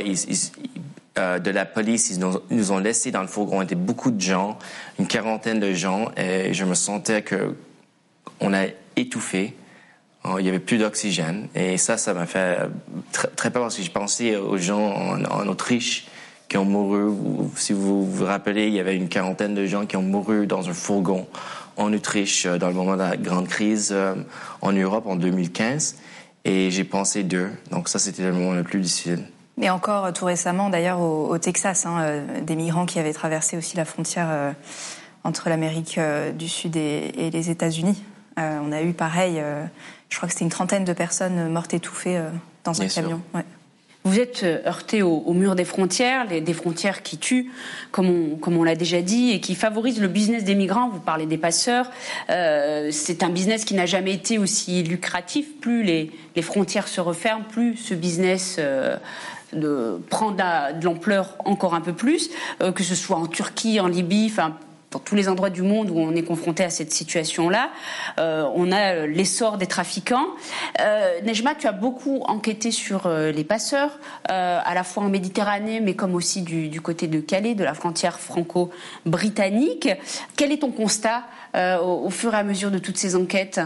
De 1.16 1.50
la 1.50 1.64
police, 1.64 2.10
ils 2.10 2.18
nous, 2.18 2.38
nous 2.50 2.72
ont 2.72 2.78
laissés 2.78 3.10
dans 3.10 3.22
le 3.22 3.26
fourgon. 3.26 3.60
On 3.60 3.62
était 3.62 3.74
beaucoup 3.74 4.10
de 4.10 4.20
gens, 4.20 4.58
une 4.98 5.06
quarantaine 5.06 5.58
de 5.58 5.72
gens, 5.72 6.10
et 6.14 6.52
je 6.52 6.66
me 6.66 6.74
sentais 6.74 7.22
que 7.22 7.56
on 8.40 8.52
a 8.52 8.66
étouffé. 8.96 9.54
Oh, 10.26 10.38
il 10.38 10.46
y 10.46 10.48
avait 10.48 10.58
plus 10.58 10.78
d'oxygène. 10.78 11.48
Et 11.54 11.76
ça, 11.76 11.96
ça 11.96 12.14
m'a 12.14 12.26
fait 12.26 12.58
très, 13.12 13.28
très 13.28 13.50
peur 13.50 13.62
parce 13.62 13.76
que 13.76 13.82
j'ai 13.82 13.90
pensé 13.90 14.36
aux 14.36 14.58
gens 14.58 14.92
en, 15.30 15.46
Autriche 15.46 16.06
qui 16.48 16.56
ont 16.56 16.64
mouru. 16.64 17.12
Si 17.56 17.72
vous 17.72 18.10
vous 18.10 18.24
rappelez, 18.24 18.66
il 18.66 18.74
y 18.74 18.80
avait 18.80 18.96
une 18.96 19.08
quarantaine 19.08 19.54
de 19.54 19.66
gens 19.66 19.86
qui 19.86 19.96
ont 19.96 20.02
mouru 20.02 20.46
dans 20.46 20.68
un 20.68 20.74
fourgon 20.74 21.26
en 21.76 21.92
Autriche 21.92 22.46
euh, 22.46 22.58
dans 22.58 22.68
le 22.68 22.74
moment 22.74 22.94
de 22.94 23.02
la 23.02 23.16
grande 23.16 23.48
crise 23.48 23.90
euh, 23.92 24.14
en 24.62 24.72
Europe 24.72 25.06
en 25.06 25.16
2015. 25.16 25.96
Et 26.44 26.70
j'ai 26.70 26.84
pensé 26.84 27.24
d'eux. 27.24 27.50
Donc 27.70 27.88
ça, 27.88 27.98
c'était 27.98 28.22
le 28.22 28.32
moment 28.32 28.52
le 28.52 28.62
plus 28.62 28.80
difficile. 28.80 29.26
Mais 29.58 29.70
encore 29.70 30.12
tout 30.12 30.26
récemment, 30.26 30.68
d'ailleurs, 30.68 31.00
au, 31.00 31.38
Texas, 31.38 31.86
hein, 31.86 32.00
euh, 32.00 32.40
des 32.42 32.56
migrants 32.56 32.84
qui 32.84 32.98
avaient 32.98 33.14
traversé 33.14 33.56
aussi 33.56 33.76
la 33.76 33.86
frontière 33.86 34.28
euh, 34.30 34.52
entre 35.24 35.48
l'Amérique 35.48 35.96
euh, 35.96 36.30
du 36.30 36.48
Sud 36.48 36.76
et 36.76 37.30
les 37.32 37.50
États-Unis. 37.50 38.02
on 38.36 38.70
a 38.70 38.82
eu 38.82 38.92
pareil 38.92 39.42
je 40.08 40.16
crois 40.16 40.28
que 40.28 40.32
c'était 40.32 40.44
une 40.44 40.50
trentaine 40.50 40.84
de 40.84 40.92
personnes 40.92 41.50
mortes 41.50 41.74
étouffées 41.74 42.18
euh, 42.18 42.30
dans 42.64 42.80
un 42.80 42.86
camion. 42.86 43.20
Ouais. 43.34 43.44
Vous 44.06 44.20
êtes 44.20 44.44
euh, 44.44 44.60
heurté 44.64 45.02
au, 45.02 45.16
au, 45.16 45.32
mur 45.32 45.56
des 45.56 45.64
frontières, 45.64 46.26
les, 46.26 46.40
des 46.40 46.52
frontières 46.52 47.02
qui 47.02 47.18
tuent, 47.18 47.50
comme 47.90 48.08
on, 48.08 48.36
comme 48.36 48.56
on 48.56 48.62
l'a 48.62 48.76
déjà 48.76 49.02
dit, 49.02 49.32
et 49.32 49.40
qui 49.40 49.56
favorisent 49.56 50.00
le 50.00 50.06
business 50.06 50.44
des 50.44 50.54
migrants. 50.54 50.88
Vous 50.88 51.00
parlez 51.00 51.26
des 51.26 51.38
passeurs. 51.38 51.90
Euh, 52.30 52.90
c'est 52.92 53.24
un 53.24 53.30
business 53.30 53.64
qui 53.64 53.74
n'a 53.74 53.84
jamais 53.84 54.12
été 54.12 54.38
aussi 54.38 54.84
lucratif. 54.84 55.58
Plus 55.60 55.82
les, 55.82 56.12
les, 56.36 56.42
frontières 56.42 56.86
se 56.86 57.00
referment, 57.00 57.42
plus 57.48 57.76
ce 57.76 57.94
business 57.94 58.58
euh, 58.60 58.96
de, 59.52 60.00
prend 60.08 60.30
de 60.30 60.84
l'ampleur 60.84 61.34
encore 61.44 61.74
un 61.74 61.80
peu 61.80 61.92
plus, 61.92 62.30
euh, 62.62 62.70
que 62.70 62.84
ce 62.84 62.94
soit 62.94 63.16
en 63.16 63.26
Turquie, 63.26 63.80
en 63.80 63.88
Libye, 63.88 64.28
enfin 64.30 64.56
dans 64.96 65.00
tous 65.00 65.14
les 65.14 65.28
endroits 65.28 65.50
du 65.50 65.60
monde 65.60 65.90
où 65.90 65.98
on 65.98 66.14
est 66.14 66.22
confronté 66.22 66.64
à 66.64 66.70
cette 66.70 66.90
situation-là. 66.90 67.68
Euh, 68.18 68.48
on 68.54 68.72
a 68.72 69.06
l'essor 69.06 69.58
des 69.58 69.66
trafiquants. 69.66 70.28
Euh, 70.80 71.20
Nejma, 71.22 71.54
tu 71.54 71.66
as 71.66 71.72
beaucoup 71.72 72.22
enquêté 72.26 72.70
sur 72.70 73.06
euh, 73.06 73.30
les 73.30 73.44
passeurs, 73.44 73.98
euh, 74.30 74.58
à 74.64 74.72
la 74.72 74.84
fois 74.84 75.02
en 75.02 75.10
Méditerranée, 75.10 75.80
mais 75.80 75.92
comme 75.92 76.14
aussi 76.14 76.40
du, 76.40 76.80
côté 76.80 77.08
de 77.08 77.20
Calais, 77.20 77.54
de 77.54 77.62
la 77.62 77.74
frontière 77.74 78.18
franco-britannique. 78.18 79.90
Quel 80.34 80.50
est 80.50 80.62
ton 80.62 80.70
constat 80.70 81.24
euh, 81.54 81.78
au 81.78 82.08
fur 82.08 82.32
et 82.32 82.38
à 82.38 82.42
mesure 82.42 82.70
de 82.70 82.78
toutes 82.78 82.96
ces 82.96 83.16
enquêtes? 83.16 83.60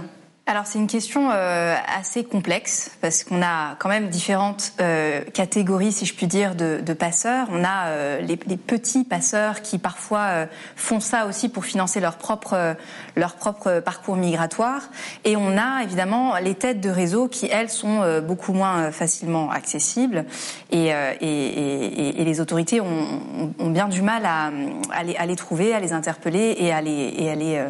Alors 0.50 0.66
c'est 0.66 0.80
une 0.80 0.88
question 0.88 1.30
euh, 1.30 1.76
assez 1.96 2.24
complexe 2.24 2.90
parce 3.00 3.22
qu'on 3.22 3.40
a 3.40 3.76
quand 3.78 3.88
même 3.88 4.08
différentes 4.08 4.72
euh, 4.80 5.22
catégories, 5.32 5.92
si 5.92 6.06
je 6.06 6.14
puis 6.14 6.26
dire, 6.26 6.56
de, 6.56 6.80
de 6.84 6.92
passeurs. 6.92 7.46
On 7.52 7.62
a 7.62 7.86
euh, 7.86 8.20
les, 8.20 8.36
les, 8.48 8.56
petits 8.56 9.04
passeurs 9.04 9.62
qui 9.62 9.78
parfois 9.78 10.18
euh, 10.18 10.46
font 10.74 10.98
ça 10.98 11.26
aussi 11.26 11.48
pour 11.48 11.64
financer 11.64 12.00
leur 12.00 12.16
propre 12.16 12.74
leur 13.14 13.34
propre 13.34 13.78
parcours 13.78 14.16
migratoire, 14.16 14.82
et 15.24 15.36
on 15.36 15.56
a 15.56 15.84
évidemment 15.84 16.36
les 16.38 16.56
têtes 16.56 16.80
de 16.80 16.90
réseau 16.90 17.28
qui 17.28 17.46
elles 17.46 17.70
sont 17.70 18.02
euh, 18.02 18.20
beaucoup 18.20 18.52
moins 18.52 18.90
facilement 18.90 19.50
accessibles, 19.50 20.24
et, 20.72 20.92
euh, 20.92 21.12
et, 21.20 21.26
et, 21.26 22.22
et 22.22 22.24
les 22.24 22.40
autorités 22.40 22.80
ont, 22.80 23.52
ont, 23.58 23.70
bien 23.70 23.86
du 23.86 24.02
mal 24.02 24.26
à, 24.26 24.50
à, 24.92 25.04
les, 25.04 25.14
à, 25.14 25.26
les, 25.26 25.36
trouver, 25.36 25.74
à 25.74 25.80
les 25.80 25.92
interpeller 25.92 26.56
et 26.58 26.72
à 26.72 26.80
les 26.80 27.14
et 27.16 27.30
à 27.30 27.34
les, 27.36 27.64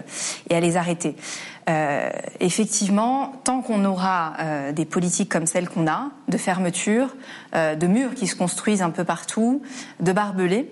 et 0.48 0.56
à 0.56 0.60
les 0.60 0.76
arrêter. 0.78 1.14
Euh, 1.70 2.10
effectivement, 2.40 3.32
tant 3.44 3.62
qu'on 3.62 3.84
aura 3.84 4.32
euh, 4.40 4.72
des 4.72 4.84
politiques 4.84 5.30
comme 5.30 5.46
celles 5.46 5.68
qu'on 5.68 5.86
a, 5.86 6.10
de 6.28 6.36
fermeture, 6.36 7.14
euh, 7.54 7.76
de 7.76 7.86
murs 7.86 8.14
qui 8.14 8.26
se 8.26 8.34
construisent 8.34 8.82
un 8.82 8.90
peu 8.90 9.04
partout, 9.04 9.62
de 10.00 10.12
barbelés, 10.12 10.68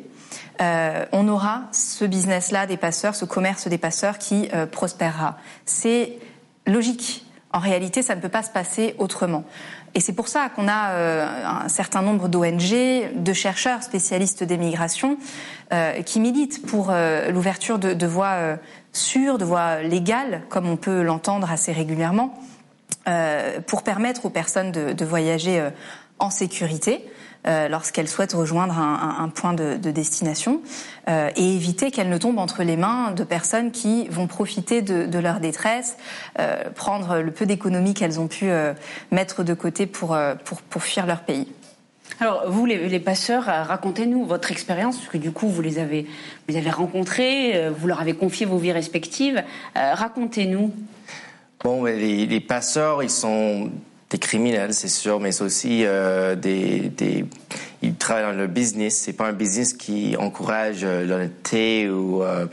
on 0.60 1.28
aura 1.28 1.68
ce 1.70 2.04
business-là 2.04 2.66
des 2.66 2.76
passeurs, 2.76 3.14
ce 3.14 3.24
commerce 3.24 3.68
des 3.68 3.78
passeurs 3.78 4.18
qui 4.18 4.48
prospérera. 4.72 5.38
C'est 5.66 6.18
logique. 6.66 7.24
En 7.52 7.60
réalité, 7.60 8.02
ça 8.02 8.16
ne 8.16 8.20
peut 8.20 8.28
pas 8.28 8.42
se 8.42 8.50
passer 8.50 8.96
autrement. 8.98 9.44
Et 9.94 10.00
c'est 10.00 10.12
pour 10.12 10.26
ça 10.26 10.48
qu'on 10.48 10.66
a 10.66 11.62
un 11.62 11.68
certain 11.68 12.02
nombre 12.02 12.26
d'ONG, 12.26 12.74
de 13.14 13.32
chercheurs 13.32 13.84
spécialistes 13.84 14.42
des 14.42 14.58
migrations 14.58 15.16
qui 16.04 16.18
militent 16.18 16.66
pour 16.66 16.92
l'ouverture 17.30 17.78
de, 17.78 18.06
voies 18.06 18.58
sûres, 18.98 19.38
de 19.38 19.44
voies 19.44 19.82
légales, 19.82 20.42
comme 20.48 20.68
on 20.68 20.76
peut 20.76 21.02
l'entendre 21.02 21.50
assez 21.50 21.72
régulièrement, 21.72 22.38
euh, 23.06 23.60
pour 23.66 23.82
permettre 23.82 24.26
aux 24.26 24.30
personnes 24.30 24.72
de, 24.72 24.92
de 24.92 25.04
voyager 25.04 25.60
euh, 25.60 25.70
en 26.18 26.30
sécurité 26.30 27.04
euh, 27.46 27.68
lorsqu'elles 27.68 28.08
souhaitent 28.08 28.32
rejoindre 28.32 28.76
un, 28.76 29.28
point 29.28 29.54
de, 29.54 29.76
de 29.76 29.90
destination 29.90 30.60
euh, 31.08 31.30
et 31.36 31.54
éviter 31.54 31.90
qu'elles 31.90 32.08
ne 32.08 32.18
tombent 32.18 32.38
entre 32.38 32.62
les 32.62 32.76
mains 32.76 33.12
de 33.12 33.24
personnes 33.24 33.70
qui 33.70 34.08
vont 34.08 34.26
profiter 34.26 34.82
de, 34.82 35.06
de 35.06 35.18
leur 35.18 35.40
détresse, 35.40 35.96
euh, 36.38 36.56
prendre 36.74 37.18
le 37.18 37.30
peu 37.30 37.46
d'économies 37.46 37.94
qu'elles 37.94 38.20
ont 38.20 38.26
pu 38.26 38.50
euh, 38.50 38.74
mettre 39.12 39.44
de 39.44 39.54
côté 39.54 39.86
pour, 39.86 40.14
euh, 40.14 40.34
pour, 40.44 40.62
pour 40.62 40.82
fuir 40.82 41.06
leur 41.06 41.20
pays. 41.20 41.48
Alors, 42.20 42.50
vous, 42.50 42.66
les, 42.66 42.98
passeurs, 42.98 43.48
euh, 43.48 43.62
racontez-nous 43.62 44.24
votre 44.24 44.50
expérience, 44.50 44.96
parce 44.96 45.08
que 45.08 45.18
du 45.18 45.30
coup, 45.30 45.48
vous 45.48 45.62
les 45.62 45.78
avez, 45.78 46.06
vous 46.48 46.56
avez 46.56 46.70
rencontrés, 46.70 47.70
vous 47.70 47.86
leur 47.86 48.00
avez 48.00 48.14
confié 48.14 48.44
vos 48.44 48.58
vies 48.58 48.72
respectives. 48.72 49.42
Euh, 49.76 49.94
racontez-nous. 49.94 50.72
Bon, 51.64 51.84
les, 51.84 52.40
passeurs, 52.40 53.02
ils 53.02 53.10
sont 53.10 53.70
des 54.10 54.18
criminels, 54.18 54.74
c'est 54.74 54.88
sûr, 54.88 55.20
mais 55.20 55.42
aussi 55.42 55.84
euh, 55.84 56.34
des, 56.34 57.24
dans 58.08 58.36
le 58.36 58.46
business. 58.46 58.96
C'est 58.96 59.12
pas 59.12 59.26
un 59.26 59.32
business 59.32 59.74
qui 59.74 60.16
encourage 60.16 60.80
euh, 60.82 61.04
l'honnêteté 61.04 61.88
ou 61.88 62.22
euh, 62.22 62.46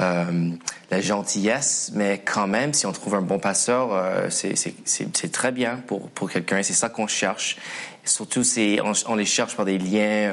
euh, 0.00 0.50
la 0.90 1.00
gentillesse, 1.00 1.90
mais 1.94 2.22
quand 2.24 2.46
même, 2.46 2.72
si 2.74 2.86
on 2.86 2.92
trouve 2.92 3.14
un 3.14 3.22
bon 3.22 3.38
passeur, 3.38 3.90
c'est 4.30 5.32
très 5.32 5.52
bien 5.52 5.80
pour, 5.86 6.30
quelqu'un. 6.30 6.62
C'est 6.62 6.72
ça 6.72 6.88
qu'on 6.88 7.06
cherche. 7.06 7.56
Surtout, 8.04 8.42
on, 8.82 8.92
on, 9.06 9.14
les 9.16 9.26
cherche 9.26 9.54
par 9.54 9.66
des 9.66 9.76
liens 9.76 10.32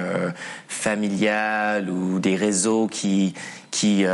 familiales 0.70 1.90
ou 1.90 2.20
des 2.20 2.36
réseaux 2.36 2.88
qui 2.88 3.34
qui 3.70 4.06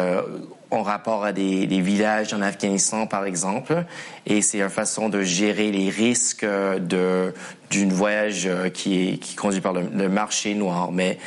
en 0.72 0.84
rapport 0.84 1.24
à 1.24 1.34
des, 1.34 1.66
villages 1.66 2.34
en 2.34 2.42
Afghanistan, 2.42 3.06
par 3.06 3.26
exemple, 3.26 3.86
et 4.26 4.42
c'est 4.42 4.62
une 4.62 4.70
façon 4.70 5.10
de 5.10 5.22
gérer 5.22 5.72
les 5.72 5.90
risques 5.90 6.46
de 6.46 7.34
d'une 7.70 7.94
voyage 7.94 8.50
qui 8.74 9.10
est 9.10 9.18
qui 9.18 9.36
conduit 9.36 9.62
par 9.62 9.74
le, 9.74 10.10
marché 10.10 10.54
noir. 10.56 10.92
Mais 10.92 11.18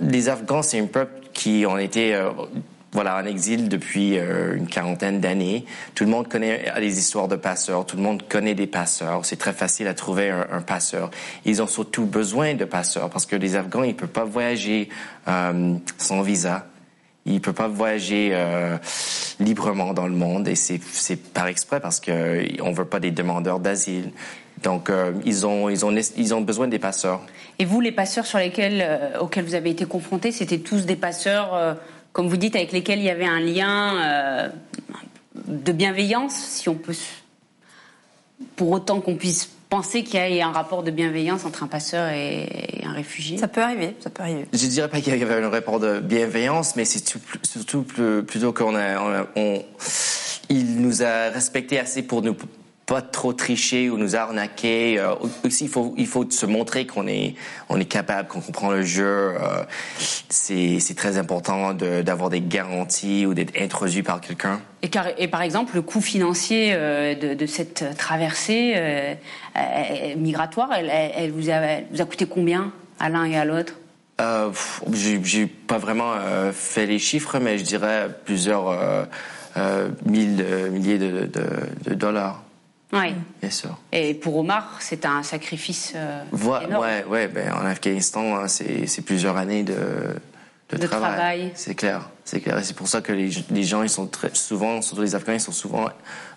les 0.00 0.28
Afghans, 0.28 0.62
c'est 0.62 0.80
un 0.80 0.86
peuple 0.86 1.28
qui 1.32 1.64
ont 1.66 1.78
été 1.78 2.14
voilà, 2.94 3.16
en 3.16 3.26
exil 3.26 3.68
depuis 3.68 4.16
euh, 4.16 4.56
une 4.56 4.68
quarantaine 4.68 5.20
d'années. 5.20 5.66
Tout 5.96 6.04
le 6.04 6.10
monde 6.10 6.28
connaît 6.28 6.72
les 6.78 6.98
histoires 6.98 7.26
de 7.26 7.34
passeurs, 7.34 7.84
tout 7.84 7.96
le 7.96 8.02
monde 8.02 8.22
connaît 8.28 8.54
des 8.54 8.68
passeurs. 8.68 9.26
C'est 9.26 9.36
très 9.36 9.52
facile 9.52 9.88
à 9.88 9.94
trouver 9.94 10.30
un, 10.30 10.62
passeur. 10.62 11.10
Ils 11.44 11.60
ont 11.60 11.66
surtout 11.66 12.06
besoin 12.06 12.54
de 12.54 12.64
passeurs 12.64 13.10
parce 13.10 13.26
que 13.26 13.34
les 13.34 13.56
Afghans, 13.56 13.82
ils 13.82 13.96
peuvent 13.96 14.08
pas 14.08 14.24
voyager 14.24 14.88
euh, 15.26 15.74
sans 15.98 16.22
visa. 16.22 16.66
Ils 17.26 17.40
peuvent 17.40 17.54
pas 17.54 17.68
voyager 17.68 18.30
euh, 18.32 18.76
librement 19.40 19.94
dans 19.94 20.06
le 20.06 20.14
monde 20.14 20.46
et 20.48 20.54
c'est 20.54 20.78
par 21.32 21.46
exprès 21.46 21.80
parce 21.80 22.00
que 22.00 22.60
on 22.62 22.72
veut 22.72 22.84
pas 22.84 23.00
des 23.00 23.10
demandeurs 23.10 23.60
d'asile. 23.60 24.12
Donc 24.62 24.90
ils 25.24 25.46
ont 25.46 25.68
ils 25.68 25.84
ont 25.84 25.94
ils 26.16 26.34
ont 26.34 26.40
besoin 26.40 26.68
des 26.68 26.78
passeurs. 26.78 27.20
Et 27.58 27.64
vous, 27.64 27.80
les 27.80 27.92
passeurs 27.92 28.24
sur 28.24 28.38
lesquels 28.38 29.12
auxquels 29.20 29.44
vous 29.44 29.54
avez 29.54 29.70
été 29.70 29.84
confrontés, 29.84 30.32
c'était 30.32 30.58
tous 30.58 30.86
des 30.86 30.96
passeurs 30.96 31.76
comme 32.14 32.28
vous 32.28 32.36
dites, 32.36 32.54
avec 32.54 32.70
lesquels 32.70 33.00
il 33.00 33.04
y 33.04 33.10
avait 33.10 33.26
un 33.26 33.40
lien 33.40 33.96
euh, 33.96 34.48
de 35.48 35.72
bienveillance, 35.72 36.32
si 36.32 36.68
on 36.68 36.76
peut, 36.76 36.94
pour 38.54 38.70
autant 38.70 39.00
qu'on 39.00 39.16
puisse 39.16 39.50
penser 39.74 40.04
qu'il 40.04 40.20
y 40.20 40.38
ait 40.38 40.42
un 40.42 40.52
rapport 40.52 40.84
de 40.84 40.92
bienveillance 40.92 41.44
entre 41.44 41.64
un 41.64 41.66
passeur 41.66 42.08
et 42.10 42.46
un 42.84 42.92
réfugié? 42.92 43.38
Ça 43.38 43.48
peut 43.48 43.60
arriver, 43.60 43.96
ça 43.98 44.08
peut 44.08 44.22
arriver. 44.22 44.46
Je 44.52 44.66
dirais 44.68 44.88
pas 44.88 45.00
qu'il 45.00 45.16
y 45.16 45.20
avait 45.20 45.42
un 45.42 45.50
rapport 45.50 45.80
de 45.80 45.98
bienveillance, 45.98 46.76
mais 46.76 46.84
c'est 46.84 47.04
surtout 47.42 47.82
plutôt 47.82 48.52
qu'on 48.52 48.76
a, 48.76 49.26
on, 49.34 49.64
il 50.48 50.80
nous 50.80 51.02
a 51.02 51.30
respecté 51.30 51.80
assez 51.80 52.02
pour 52.04 52.22
nous 52.22 52.36
pas 52.86 53.00
trop 53.00 53.32
tricher 53.32 53.88
ou 53.88 53.96
nous 53.96 54.16
arnaquer. 54.16 54.98
Euh, 54.98 55.14
aussi, 55.44 55.64
il 55.64 55.70
faut, 55.70 55.94
il 55.96 56.06
faut 56.06 56.30
se 56.30 56.46
montrer 56.46 56.86
qu'on 56.86 57.06
est, 57.06 57.34
on 57.68 57.80
est 57.80 57.86
capable, 57.86 58.28
qu'on 58.28 58.40
comprend 58.40 58.70
le 58.70 58.82
jeu. 58.82 59.04
Euh, 59.06 59.64
c'est, 60.28 60.80
c'est 60.80 60.94
très 60.94 61.16
important 61.18 61.72
d'avoir 61.74 62.30
des 62.30 62.40
garanties 62.40 63.26
ou 63.26 63.34
d'être 63.34 63.60
introduit 63.60 64.02
par 64.02 64.20
quelqu'un. 64.20 64.60
Et, 65.18 65.28
par 65.28 65.40
exemple, 65.40 65.76
le 65.76 65.82
coût 65.82 66.02
financier 66.02 66.72
euh, 66.74 67.14
de, 67.14 67.32
de, 67.32 67.46
cette 67.46 67.96
traversée 67.96 68.74
euh, 68.76 69.14
migratoire, 70.16 70.70
elle, 70.76 70.90
elle, 70.90 71.30
vous 71.30 71.48
a, 71.48 71.54
elle, 71.54 71.86
vous 71.90 72.02
a, 72.02 72.04
coûté 72.04 72.26
combien 72.26 72.70
à 73.00 73.08
l'un 73.08 73.24
et 73.24 73.36
à 73.36 73.46
l'autre? 73.46 73.74
Euh, 74.20 74.50
J'ai 74.92 75.46
pas 75.46 75.78
vraiment 75.78 76.12
fait 76.52 76.86
les 76.86 76.98
chiffres, 76.98 77.38
mais 77.38 77.58
je 77.58 77.64
dirais 77.64 78.08
plusieurs 78.24 78.76
mille, 80.04 80.44
milliers 80.70 80.98
de, 80.98 81.26
de, 81.26 81.46
de 81.90 81.94
dollars. 81.94 82.44
Oui. 82.94 83.14
Bien 83.40 83.50
sûr. 83.50 83.76
Et 83.92 84.14
pour 84.14 84.36
Omar, 84.36 84.76
c'est 84.80 85.04
un 85.04 85.22
sacrifice 85.22 85.92
euh, 85.96 86.22
énorme. 86.64 86.84
Ouais, 86.84 87.04
ouais, 87.04 87.28
ben, 87.28 87.52
en 87.52 87.66
Afghanistan, 87.66 88.36
hein, 88.36 88.48
c'est 88.48 89.02
plusieurs 89.04 89.36
années 89.36 89.64
de, 89.64 89.74
de, 90.70 90.86
travail. 90.86 91.52
C'est 91.54 91.74
clair, 91.74 92.08
c'est 92.24 92.40
clair. 92.40 92.58
Et 92.58 92.62
c'est 92.62 92.76
pour 92.76 92.88
ça 92.88 93.00
que 93.00 93.12
les, 93.12 93.30
les, 93.50 93.62
gens, 93.64 93.82
ils 93.82 93.90
sont 93.90 94.06
très 94.06 94.34
souvent, 94.34 94.80
surtout 94.80 95.02
les 95.02 95.14
Afghans, 95.14 95.32
ils 95.32 95.40
sont 95.40 95.52
souvent 95.52 95.88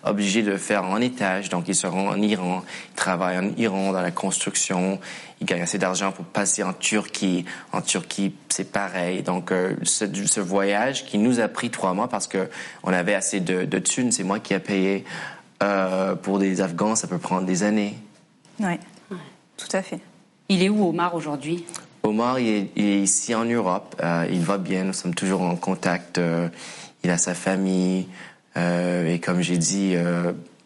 obligés 0.04 0.42
de 0.42 0.50
le 0.50 0.58
faire 0.58 0.84
en 0.84 1.00
étage. 1.00 1.48
Donc, 1.48 1.68
ils 1.68 1.74
seront 1.74 2.08
en 2.08 2.20
Iran, 2.20 2.62
ils 2.92 2.96
travaillent 2.96 3.38
en 3.38 3.50
Iran 3.56 3.92
dans 3.92 4.02
la 4.02 4.10
construction, 4.10 4.98
ils 5.40 5.46
gagnent 5.46 5.62
assez 5.62 5.78
d'argent 5.78 6.12
pour 6.12 6.24
passer 6.24 6.62
en 6.62 6.72
Turquie. 6.72 7.44
En 7.72 7.80
Turquie, 7.80 8.34
c'est 8.48 8.70
pareil. 8.70 9.22
Donc, 9.22 9.52
euh, 9.52 9.74
ce, 9.82 10.04
ce, 10.26 10.40
voyage 10.40 11.04
qui 11.06 11.18
nous 11.18 11.40
a 11.40 11.48
pris 11.48 11.70
trois 11.70 11.94
mois 11.94 12.08
parce 12.08 12.26
que 12.26 12.48
on 12.82 12.92
avait 12.92 13.14
assez 13.14 13.40
de, 13.40 13.64
de 13.64 13.78
thunes, 13.78 14.12
c'est 14.12 14.24
moi 14.24 14.40
qui 14.40 14.54
ai 14.54 14.58
payé. 14.58 15.04
Euh, 15.62 16.14
pour 16.14 16.38
des 16.38 16.60
Afghans, 16.60 16.94
ça 16.94 17.08
peut 17.08 17.18
prendre 17.18 17.46
des 17.46 17.62
années. 17.62 17.96
Oui, 18.60 18.74
tout 19.56 19.68
à 19.72 19.82
fait. 19.82 20.00
Il 20.48 20.62
est 20.62 20.68
où 20.68 20.88
Omar 20.88 21.14
aujourd'hui? 21.14 21.64
Omar, 22.02 22.38
il 22.38 22.68
est, 22.76 23.02
ici 23.02 23.34
en 23.34 23.44
Europe. 23.44 23.96
Euh, 24.02 24.26
il 24.30 24.40
va 24.40 24.58
bien, 24.58 24.84
nous 24.84 24.92
sommes 24.92 25.14
toujours 25.14 25.42
en 25.42 25.56
contact. 25.56 26.18
Euh, 26.18 26.48
il 27.04 27.10
a 27.10 27.18
sa 27.18 27.34
famille. 27.34 28.06
et 28.56 29.20
comme 29.20 29.40
j'ai 29.40 29.58
dit, 29.58 29.94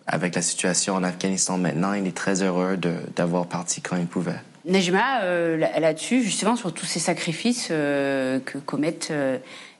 avec 0.06 0.34
la 0.34 0.40
situation 0.40 0.94
en 0.94 1.04
Afghanistan 1.04 1.58
maintenant, 1.58 1.92
il 1.92 2.06
est 2.06 2.16
très 2.16 2.42
heureux 2.42 2.78
d'avoir 3.14 3.46
parti 3.46 3.82
quand 3.82 3.96
il 3.96 4.06
pouvait. 4.06 4.40
Nejma, 4.64 5.24
là-dessus, 5.56 6.22
justement, 6.22 6.56
sur 6.56 6.72
tous 6.72 6.86
ces 6.86 7.00
sacrifices 7.00 7.68
que 7.68 8.58
commettent 8.64 9.12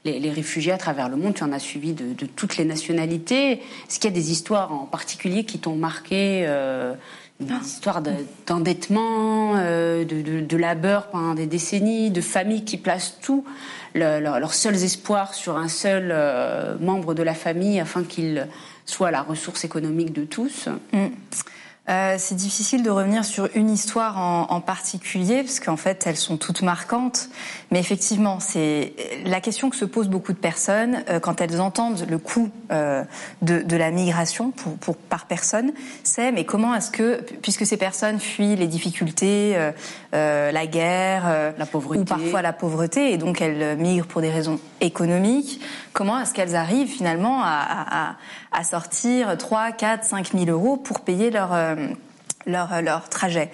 les, 0.05 0.31
réfugiés 0.31 0.73
à 0.73 0.79
travers 0.79 1.09
le 1.09 1.17
monde. 1.17 1.35
Tu 1.35 1.45
en 1.45 1.53
as 1.53 1.59
suivi 1.59 1.93
de, 1.93 2.27
toutes 2.27 2.57
les 2.57 2.65
nationalités. 2.65 3.53
Est-ce 3.53 3.99
qu'il 3.99 4.11
y 4.11 4.13
a 4.13 4.17
des 4.17 4.33
histoires 4.33 4.73
en 4.73 4.87
particulier 4.87 5.45
qui 5.45 5.59
t'ont 5.59 5.77
marqué 5.77 6.45
euh, 6.47 6.95
des 7.41 7.55
histoires 7.65 8.03
d'endettement, 8.47 9.55
euh, 9.57 10.05
de, 10.05 10.57
labeur 10.57 11.09
pendant 11.09 11.35
des 11.35 11.47
décennies, 11.47 12.11
de 12.11 12.21
familles 12.21 12.65
qui 12.65 12.77
placent 12.77 13.19
tout, 13.21 13.45
leurs 13.95 14.55
seuls 14.55 14.83
espoirs 14.83 15.35
sur 15.35 15.57
un 15.57 15.69
seul 15.69 16.11
euh, 16.13 16.77
membre 16.79 17.15
de 17.15 17.23
la 17.23 17.35
famille 17.35 17.81
afin 17.81 18.05
qu'il 18.05 18.47
soit 18.87 19.11
la 19.11 19.23
ressource 19.23 19.65
économique 19.65 20.13
de 20.13 20.25
tous? 20.25 20.69
Mm. 20.93 21.07
Euh, 21.89 22.15
c'est 22.17 22.37
difficile 22.37 22.85
de 22.85 22.91
revenir 22.91 23.25
sur 23.25 23.49
une 23.57 23.69
histoire 23.69 24.17
en, 24.17 24.47
en 24.51 24.61
particulier 24.61 25.43
parce 25.43 25.59
qu'en 25.59 25.77
fait 25.77 26.07
elles 26.07 26.17
sont 26.17 26.37
toutes 26.37 26.63
marquantes. 26.63 27.29
Mais 27.73 27.81
effectivement, 27.81 28.39
c'est 28.39 28.93
la 29.25 29.41
question 29.41 29.69
que 29.69 29.75
se 29.75 29.85
posent 29.85 30.09
beaucoup 30.09 30.33
de 30.33 30.39
personnes 30.39 31.03
euh, 31.09 31.19
quand 31.19 31.41
elles 31.41 31.61
entendent 31.61 32.07
le 32.09 32.19
coût 32.19 32.51
euh, 32.71 33.03
de, 33.41 33.63
de, 33.63 33.77
la 33.77 33.91
migration 33.91 34.53
pour, 34.53 34.75
pour 34.75 34.97
par 34.97 35.27
personne. 35.27 35.73
C'est 36.05 36.31
mais 36.31 36.45
comment 36.45 36.73
est-ce 36.73 36.93
que 36.93 37.21
puisque 37.43 37.67
ces 37.67 37.77
personnes 37.77 38.21
fuient 38.21 38.55
les 38.55 38.69
difficultés, 38.69 39.57
euh, 40.15 40.53
la 40.53 40.67
guerre, 40.67 41.55
la 41.59 41.67
pauvreté, 41.67 42.01
ou 42.01 42.05
parfois 42.05 42.43
la 42.43 42.53
pauvreté, 42.53 43.13
et 43.13 43.19
donc 43.19 43.41
elles 43.41 43.77
migrent 43.77 44.07
pour 44.07 44.21
des 44.21 44.31
raisons 44.31 44.61
économiques. 44.81 45.61
Comment 45.93 46.21
est-ce 46.21 46.33
qu'elles 46.35 46.57
arrivent 46.57 46.89
finalement 46.89 47.43
à, 47.43 48.17
à, 48.51 48.59
à 48.59 48.65
sortir 48.65 49.37
3, 49.37 49.73
4, 49.73 50.05
5 50.05 50.33
000 50.33 50.47
euros 50.47 50.77
pour 50.77 51.01
payer 51.01 51.31
leur 51.31 51.53
leur, 52.47 52.83
leur 52.83 53.09
trajet. 53.09 53.51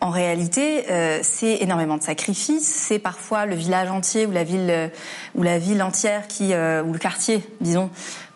En 0.00 0.10
réalité, 0.10 0.90
euh, 0.90 1.20
c'est 1.22 1.58
énormément 1.60 1.96
de 1.96 2.02
sacrifices. 2.02 2.66
C'est 2.66 2.98
parfois 2.98 3.46
le 3.46 3.54
village 3.54 3.90
entier 3.90 4.26
ou 4.26 4.30
la 4.30 4.44
ville 4.44 4.90
ou 5.34 5.42
la 5.42 5.58
ville 5.58 5.82
entière 5.82 6.28
qui 6.28 6.52
euh, 6.52 6.82
ou 6.82 6.92
le 6.92 6.98
quartier, 6.98 7.44
disons, 7.60 7.90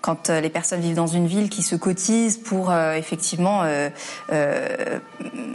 quand 0.06 0.30
euh, 0.30 0.40
les 0.40 0.50
personnes 0.50 0.80
vivent 0.80 0.94
dans 0.94 1.08
une 1.08 1.26
ville 1.26 1.50
qui 1.50 1.64
se 1.64 1.74
cotisent 1.74 2.36
pour 2.36 2.70
euh, 2.70 2.94
effectivement 2.94 3.62
euh, 3.64 3.90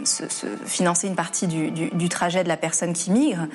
se, 0.04 0.28
se 0.28 0.46
financer 0.66 1.06
une 1.08 1.14
partie 1.14 1.46
du, 1.46 1.70
du, 1.70 1.88
du, 1.88 2.08
trajet 2.10 2.44
de 2.44 2.48
la 2.48 2.58
personne 2.58 2.92
qui 2.92 3.10
migre. 3.10 3.46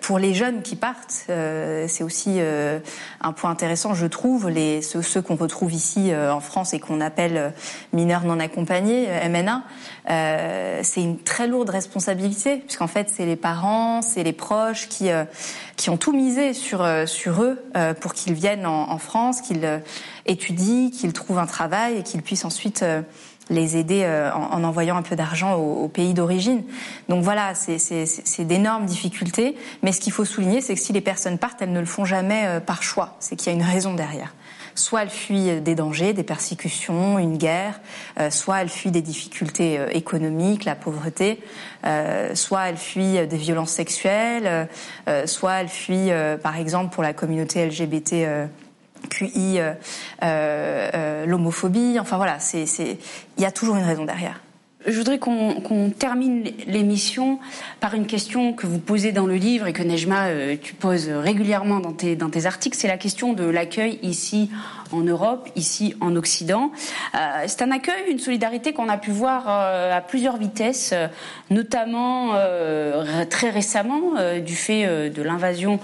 pour 0.00 0.20
les 0.20 0.32
jeunes 0.32 0.62
qui 0.62 0.76
partent, 0.76 1.24
c'est 1.26 2.02
aussi 2.02 2.38
un 3.20 3.32
point 3.32 3.50
intéressant, 3.50 3.94
je 3.94 4.06
trouve, 4.06 4.48
les, 4.48 4.82
ceux, 4.82 5.02
ceux 5.02 5.22
qu'on 5.22 5.36
retrouve 5.36 5.72
ici 5.72 6.12
en 6.14 6.40
France 6.40 6.74
et 6.74 6.78
qu'on 6.78 7.00
appelle 7.00 7.52
mineurs 7.92 8.24
non 8.24 8.38
accompagnés, 8.38 9.08
MNA. 9.28 9.64
C'est 10.06 11.02
une 11.02 11.18
très 11.18 11.46
lourde 11.46 11.70
responsabilité, 11.70 12.58
puisqu'en 12.58 12.86
fait, 12.86 13.08
c'est 13.08 13.26
les 13.26 13.36
parents, 13.36 14.02
c'est 14.02 14.22
les 14.22 14.32
proches 14.32 14.88
qui, 14.88 15.08
qui 15.76 15.90
ont 15.90 15.96
tout 15.96 16.12
misé 16.12 16.52
sur, 16.54 16.86
sur 17.06 17.42
eux 17.42 17.62
pour 18.00 18.14
qu'ils 18.14 18.34
viennent 18.34 18.66
en, 18.66 18.90
en 18.90 18.98
France, 18.98 19.40
qu'ils 19.40 19.80
étudient, 20.26 20.90
qu'ils 20.90 21.12
trouvent 21.12 21.38
un 21.38 21.46
travail 21.46 21.98
et 21.98 22.02
qu'ils 22.02 22.22
puissent 22.22 22.44
ensuite 22.44 22.82
euh, 22.82 23.02
les 23.50 23.76
aider 23.76 24.02
euh, 24.04 24.32
en, 24.32 24.64
envoyant 24.64 24.96
un 24.96 25.02
peu 25.02 25.16
d'argent 25.16 25.54
au, 25.56 25.88
pays 25.88 26.14
d'origine. 26.14 26.62
Donc 27.08 27.22
voilà, 27.22 27.54
c'est 27.54 28.44
d'énormes 28.44 28.86
difficultés. 28.86 29.56
Mais 29.82 29.92
ce 29.92 30.00
qu'il 30.00 30.12
faut 30.12 30.24
souligner, 30.24 30.60
c'est 30.60 30.74
que 30.74 30.80
si 30.80 30.92
les 30.92 31.00
personnes 31.00 31.36
partent, 31.36 31.60
elles 31.60 31.72
ne 31.72 31.80
le 31.80 31.86
font 31.86 32.04
jamais 32.04 32.44
euh, 32.46 32.60
par 32.60 32.82
choix. 32.82 33.16
C'est 33.18 33.36
qu'il 33.36 33.52
y 33.52 33.54
a 33.54 33.58
une 33.58 33.64
raison 33.64 33.94
derrière. 33.94 34.34
Soit 34.76 35.02
elles 35.02 35.10
fuient 35.10 35.60
des 35.60 35.74
dangers, 35.74 36.12
des 36.12 36.22
persécutions, 36.22 37.18
une 37.18 37.36
guerre, 37.36 37.80
soit 38.30 38.62
elles 38.62 38.68
fuient 38.68 38.92
des 38.92 39.02
difficultés 39.02 39.80
économiques, 39.90 40.64
la 40.64 40.76
pauvreté, 40.76 41.42
soit 42.34 42.68
elles 42.68 42.76
fuient 42.76 43.26
des 43.26 43.36
violences 43.36 43.72
sexuelles, 43.72 44.68
soit 45.26 45.54
elles 45.54 45.68
fuient, 45.68 46.12
par 46.40 46.56
exemple, 46.56 46.94
pour 46.94 47.02
la 47.02 47.12
communauté 47.12 47.66
LGBT 47.66 48.48
QI, 49.08 49.58
euh, 49.58 49.72
euh, 50.22 50.90
euh, 50.94 51.26
l'homophobie. 51.26 51.98
Enfin 51.98 52.16
voilà, 52.16 52.38
c'est, 52.38 52.64
il 53.36 53.42
y 53.42 53.46
a 53.46 53.50
toujours 53.50 53.76
une 53.76 53.84
raison 53.84 54.04
derrière. 54.04 54.40
Je 54.86 54.96
voudrais 54.96 55.18
qu'on 55.18 55.90
termine 55.90 56.44
l'émission 56.66 57.38
par 57.80 57.92
une 57.92 58.06
question 58.06 58.54
que 58.54 58.66
vous 58.66 58.78
posez 58.78 59.12
dans 59.12 59.26
le 59.26 59.34
livre 59.34 59.66
et 59.66 59.74
que 59.74 59.82
Nejma, 59.82 60.28
tu 60.62 60.72
poses 60.72 61.10
régulièrement 61.10 61.80
dans 61.80 61.92
tes, 61.92 62.16
dans 62.16 62.30
tes 62.30 62.46
articles. 62.46 62.78
C'est 62.78 62.88
la 62.88 62.96
question 62.96 63.34
de 63.34 63.44
l'accueil 63.44 63.98
ici 64.02 64.48
en 64.90 65.02
Europe, 65.02 65.50
ici 65.54 65.94
en 66.00 66.16
Occident. 66.16 66.72
c'est 67.46 67.60
un 67.60 67.72
accueil, 67.72 68.10
une 68.10 68.18
solidarité 68.18 68.72
qu'on 68.72 68.88
a 68.88 68.96
pu 68.96 69.10
voir 69.10 69.50
à 69.50 70.00
plusieurs 70.00 70.38
vitesses, 70.38 70.94
notamment 71.50 72.32
très 73.28 73.50
récemment 73.50 74.14
du 74.42 74.56
fait 74.56 75.10
de 75.10 75.22
l'invasion 75.22 75.78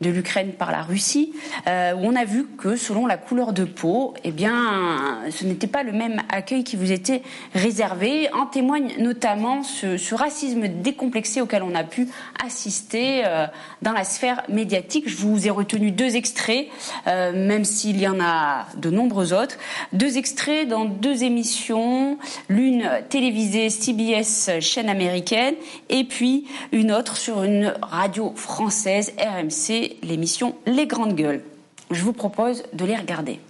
de 0.00 0.08
l'Ukraine 0.08 0.52
par 0.52 0.72
la 0.72 0.82
Russie, 0.82 1.32
euh, 1.66 1.92
où 1.92 2.04
on 2.04 2.16
a 2.16 2.24
vu 2.24 2.46
que 2.58 2.74
selon 2.76 3.06
la 3.06 3.18
couleur 3.18 3.52
de 3.52 3.64
peau, 3.64 4.14
eh 4.24 4.30
bien, 4.30 5.20
ce 5.30 5.44
n'était 5.44 5.66
pas 5.66 5.82
le 5.82 5.92
même 5.92 6.22
accueil 6.30 6.64
qui 6.64 6.76
vous 6.76 6.90
était 6.90 7.22
réservé. 7.54 8.32
En 8.32 8.46
témoigne 8.46 8.94
notamment 8.98 9.62
ce, 9.62 10.14
racisme 10.14 10.68
décomplexé 10.68 11.40
auquel 11.40 11.62
on 11.62 11.74
a 11.74 11.84
pu 11.84 12.08
assister 12.44 13.22
euh, 13.24 13.46
dans 13.82 13.92
la 13.92 14.04
sphère 14.04 14.42
médiatique. 14.48 15.08
Je 15.08 15.16
vous 15.16 15.46
ai 15.46 15.50
retenu 15.50 15.90
deux 15.90 16.16
extraits, 16.16 16.68
euh, 17.06 17.32
même 17.32 17.64
s'il 17.64 18.00
y 18.00 18.08
en 18.08 18.20
a 18.20 18.66
de 18.76 18.90
nombreux 18.90 19.32
autres, 19.32 19.56
deux 19.92 20.18
extraits 20.18 20.66
dans 20.66 20.84
deux 20.84 21.24
émissions, 21.24 22.18
l'une 22.48 22.88
télévisée 23.08 23.70
CBS 23.70 24.50
chaîne 24.60 24.88
américaine 24.88 25.54
et 25.88 26.04
puis 26.04 26.46
une 26.72 26.92
autre 26.92 27.16
sur 27.16 27.42
une 27.42 27.74
radio 27.82 28.32
française 28.36 29.12
RMC, 29.18 29.89
l'émission 30.02 30.54
Les 30.66 30.86
Grandes 30.86 31.16
Gueules. 31.16 31.42
Je 31.90 32.02
vous 32.02 32.12
propose 32.12 32.62
de 32.72 32.84
les 32.84 32.96
regarder. 32.96 33.40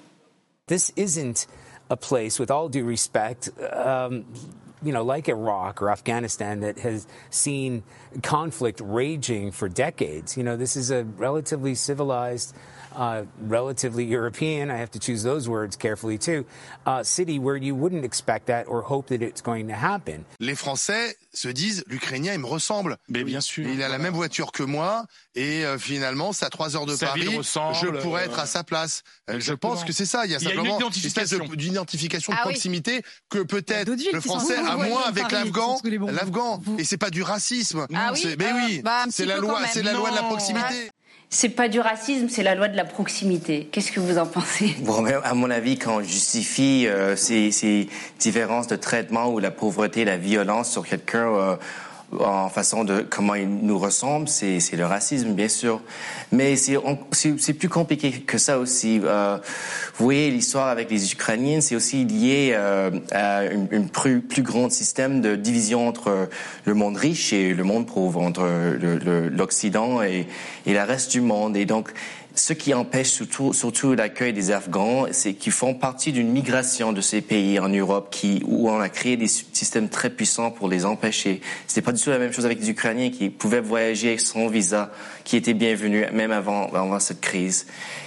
This 0.66 0.92
isn't 0.96 1.46
a 1.90 1.96
place, 1.96 2.38
with 2.38 2.50
all 2.50 2.68
due 2.68 2.84
respect, 2.84 3.50
um, 3.72 4.24
you 4.82 4.92
know, 4.92 5.02
like 5.02 5.28
Iraq 5.28 5.82
or 5.82 5.90
Afghanistan 5.90 6.60
that 6.60 6.78
has 6.78 7.06
seen 7.30 7.82
conflict 8.22 8.80
raging 8.82 9.50
for 9.50 9.68
decades. 9.68 10.36
You 10.36 10.44
know, 10.44 10.56
this 10.56 10.76
is 10.76 10.90
a 10.90 11.04
relatively 11.18 11.74
civilized 11.74 12.54
uh, 12.96 13.24
relatively 13.48 14.04
European, 14.04 14.70
I 14.70 14.76
have 14.78 14.90
to 14.92 14.98
choose 14.98 15.22
those 15.22 15.48
words 15.48 15.76
carefully 15.76 16.18
too, 16.18 16.44
uh, 16.86 17.02
city 17.02 17.38
where 17.38 17.56
you 17.56 17.74
wouldn't 17.74 18.04
expect 18.04 18.46
that 18.46 18.64
or 18.68 18.82
hope 18.82 19.08
that 19.08 19.22
it's 19.22 19.42
going 19.42 19.66
to 19.68 19.74
happen. 19.74 20.24
Les 20.40 20.54
Français 20.54 21.16
se 21.32 21.48
disent, 21.48 21.84
l'Ukrainien, 21.86 22.32
il 22.34 22.40
me 22.40 22.46
ressemble. 22.46 22.96
Mais 23.08 23.24
bien 23.24 23.40
sûr. 23.40 23.66
Il 23.68 23.82
a 23.82 23.88
la 23.88 23.98
même 23.98 24.14
voiture 24.14 24.50
que 24.52 24.62
moi 24.62 25.04
et 25.36 25.64
euh, 25.64 25.78
finalement, 25.78 26.32
c'est 26.32 26.44
à 26.44 26.50
3 26.50 26.76
heures 26.76 26.86
de 26.86 26.96
Sa 26.96 27.06
Paris. 27.08 27.22
je 27.22 27.86
pourrais 28.00 28.22
euh, 28.22 28.26
être 28.26 28.38
à 28.40 28.46
sa 28.46 28.64
place. 28.64 29.02
Euh, 29.28 29.34
Je 29.34 29.36
exactement. 29.36 29.74
pense 29.74 29.84
que 29.84 29.92
c'est 29.92 30.06
ça. 30.06 30.26
Il 30.26 30.32
y 30.32 30.34
a 30.34 30.38
Il 30.38 30.44
y 30.44 30.46
a 30.48 30.50
une 30.50 30.56
simplement 30.56 30.78
identification. 30.78 31.22
espèce 31.22 31.48
de- 31.50 31.54
d'identification 31.56 32.32
de 32.32 32.38
Ah 32.38 32.42
oui. 32.46 32.52
proximité 32.52 33.02
que 33.28 33.38
peut-être 33.38 33.90
le 34.12 34.20
Français 34.20 34.56
a 34.56 34.76
moins 34.76 35.02
avec 35.06 35.30
l'Afghan. 35.30 36.60
Et 36.78 36.84
c'est 36.84 36.96
pas 36.98 37.10
du 37.10 37.22
racisme. 37.22 37.86
Ah 37.94 38.10
oui 38.12 38.20
C'est- 38.20 38.36
Mais 38.36 38.46
Euh, 38.46 38.66
oui, 38.66 38.82
bah, 38.82 39.04
c'est 39.10 39.26
la 39.26 39.36
loi, 39.36 39.60
c'est 39.72 39.82
la 39.82 39.92
loi 39.92 40.10
de 40.10 40.16
la 40.16 40.22
proximité. 40.24 40.90
C'est 41.32 41.50
pas 41.50 41.68
du 41.68 41.78
racisme, 41.78 42.28
c'est 42.28 42.42
la 42.42 42.56
loi 42.56 42.66
de 42.66 42.76
la 42.76 42.84
proximité. 42.84 43.68
Qu'est-ce 43.70 43.92
que 43.92 44.00
vous 44.00 44.18
en 44.18 44.26
pensez? 44.26 44.74
Bon, 44.80 45.04
à 45.04 45.32
mon 45.34 45.48
avis, 45.48 45.78
quand 45.78 45.98
on 45.98 46.02
justifie 46.02 46.88
euh, 46.88 47.14
ces, 47.14 47.52
ces 47.52 47.88
différences 48.18 48.66
de 48.66 48.74
traitement 48.74 49.28
ou 49.28 49.38
la 49.38 49.52
pauvreté, 49.52 50.04
la 50.04 50.16
violence 50.16 50.72
sur 50.72 50.84
quelqu'un 50.84 51.28
euh, 51.28 51.56
en 52.18 52.48
façon 52.48 52.84
de 52.84 53.04
comment 53.08 53.34
il 53.34 53.48
nous 53.48 53.78
ressemble, 53.78 54.28
c'est 54.28 54.60
le 54.72 54.86
racisme, 54.86 55.32
bien 55.32 55.48
sûr. 55.48 55.80
Mais 56.32 56.56
c'est 56.56 57.54
plus 57.54 57.68
compliqué 57.68 58.10
que 58.10 58.38
ça 58.38 58.58
aussi. 58.58 59.00
Euh, 59.04 59.38
vous 59.96 60.04
voyez, 60.04 60.30
l'histoire 60.30 60.68
avec 60.68 60.90
les 60.90 61.12
Ukrainiens, 61.12 61.60
c'est 61.60 61.76
aussi 61.76 62.04
lié 62.04 62.50
euh, 62.52 62.90
à 63.12 63.44
une, 63.44 63.68
une 63.70 63.88
plus, 63.88 64.20
plus 64.20 64.42
grand 64.42 64.70
système 64.70 65.20
de 65.20 65.36
division 65.36 65.86
entre 65.86 66.28
le 66.64 66.74
monde 66.74 66.96
riche 66.96 67.32
et 67.32 67.54
le 67.54 67.64
monde 67.64 67.86
pauvre, 67.86 68.20
entre 68.20 68.48
l'Occident 69.30 70.02
et, 70.02 70.26
et 70.66 70.72
le 70.72 70.82
reste 70.82 71.12
du 71.12 71.20
monde. 71.20 71.56
Et 71.56 71.64
donc, 71.64 71.90
ce 72.34 72.52
qui 72.52 72.72
empêche 72.74 73.08
surtout, 73.10 73.52
surtout 73.52 73.94
l'accueil 73.94 74.32
des 74.32 74.50
Afghans, 74.50 75.06
c'est 75.10 75.34
qu'ils 75.34 75.52
font 75.52 75.74
partie 75.74 76.12
d'une 76.12 76.30
migration 76.30 76.92
de 76.92 77.00
ces 77.00 77.20
pays 77.20 77.58
en 77.58 77.68
Europe 77.68 78.08
qui, 78.10 78.42
où 78.46 78.70
on 78.70 78.80
a 78.80 78.88
créé 78.88 79.16
des 79.16 79.28
systèmes 79.28 79.88
très 79.88 80.10
puissants 80.10 80.50
pour 80.50 80.68
les 80.68 80.84
empêcher. 80.84 81.40
C'était 81.66 81.82
pas 81.82 81.92
du 81.92 82.00
tout 82.02 82.10
la 82.10 82.18
même 82.18 82.32
chose 82.32 82.46
avec 82.46 82.60
les 82.60 82.70
Ukrainiens 82.70 83.10
qui 83.10 83.30
pouvaient 83.30 83.60
voyager 83.60 84.16
sans 84.18 84.46
visa, 84.48 84.90
qui 85.24 85.36
étaient 85.36 85.54
bienvenus 85.54 86.06
même 86.12 86.30
avant, 86.32 86.68
avant 86.72 86.98
cette 87.00 87.20
crise. 87.20 87.66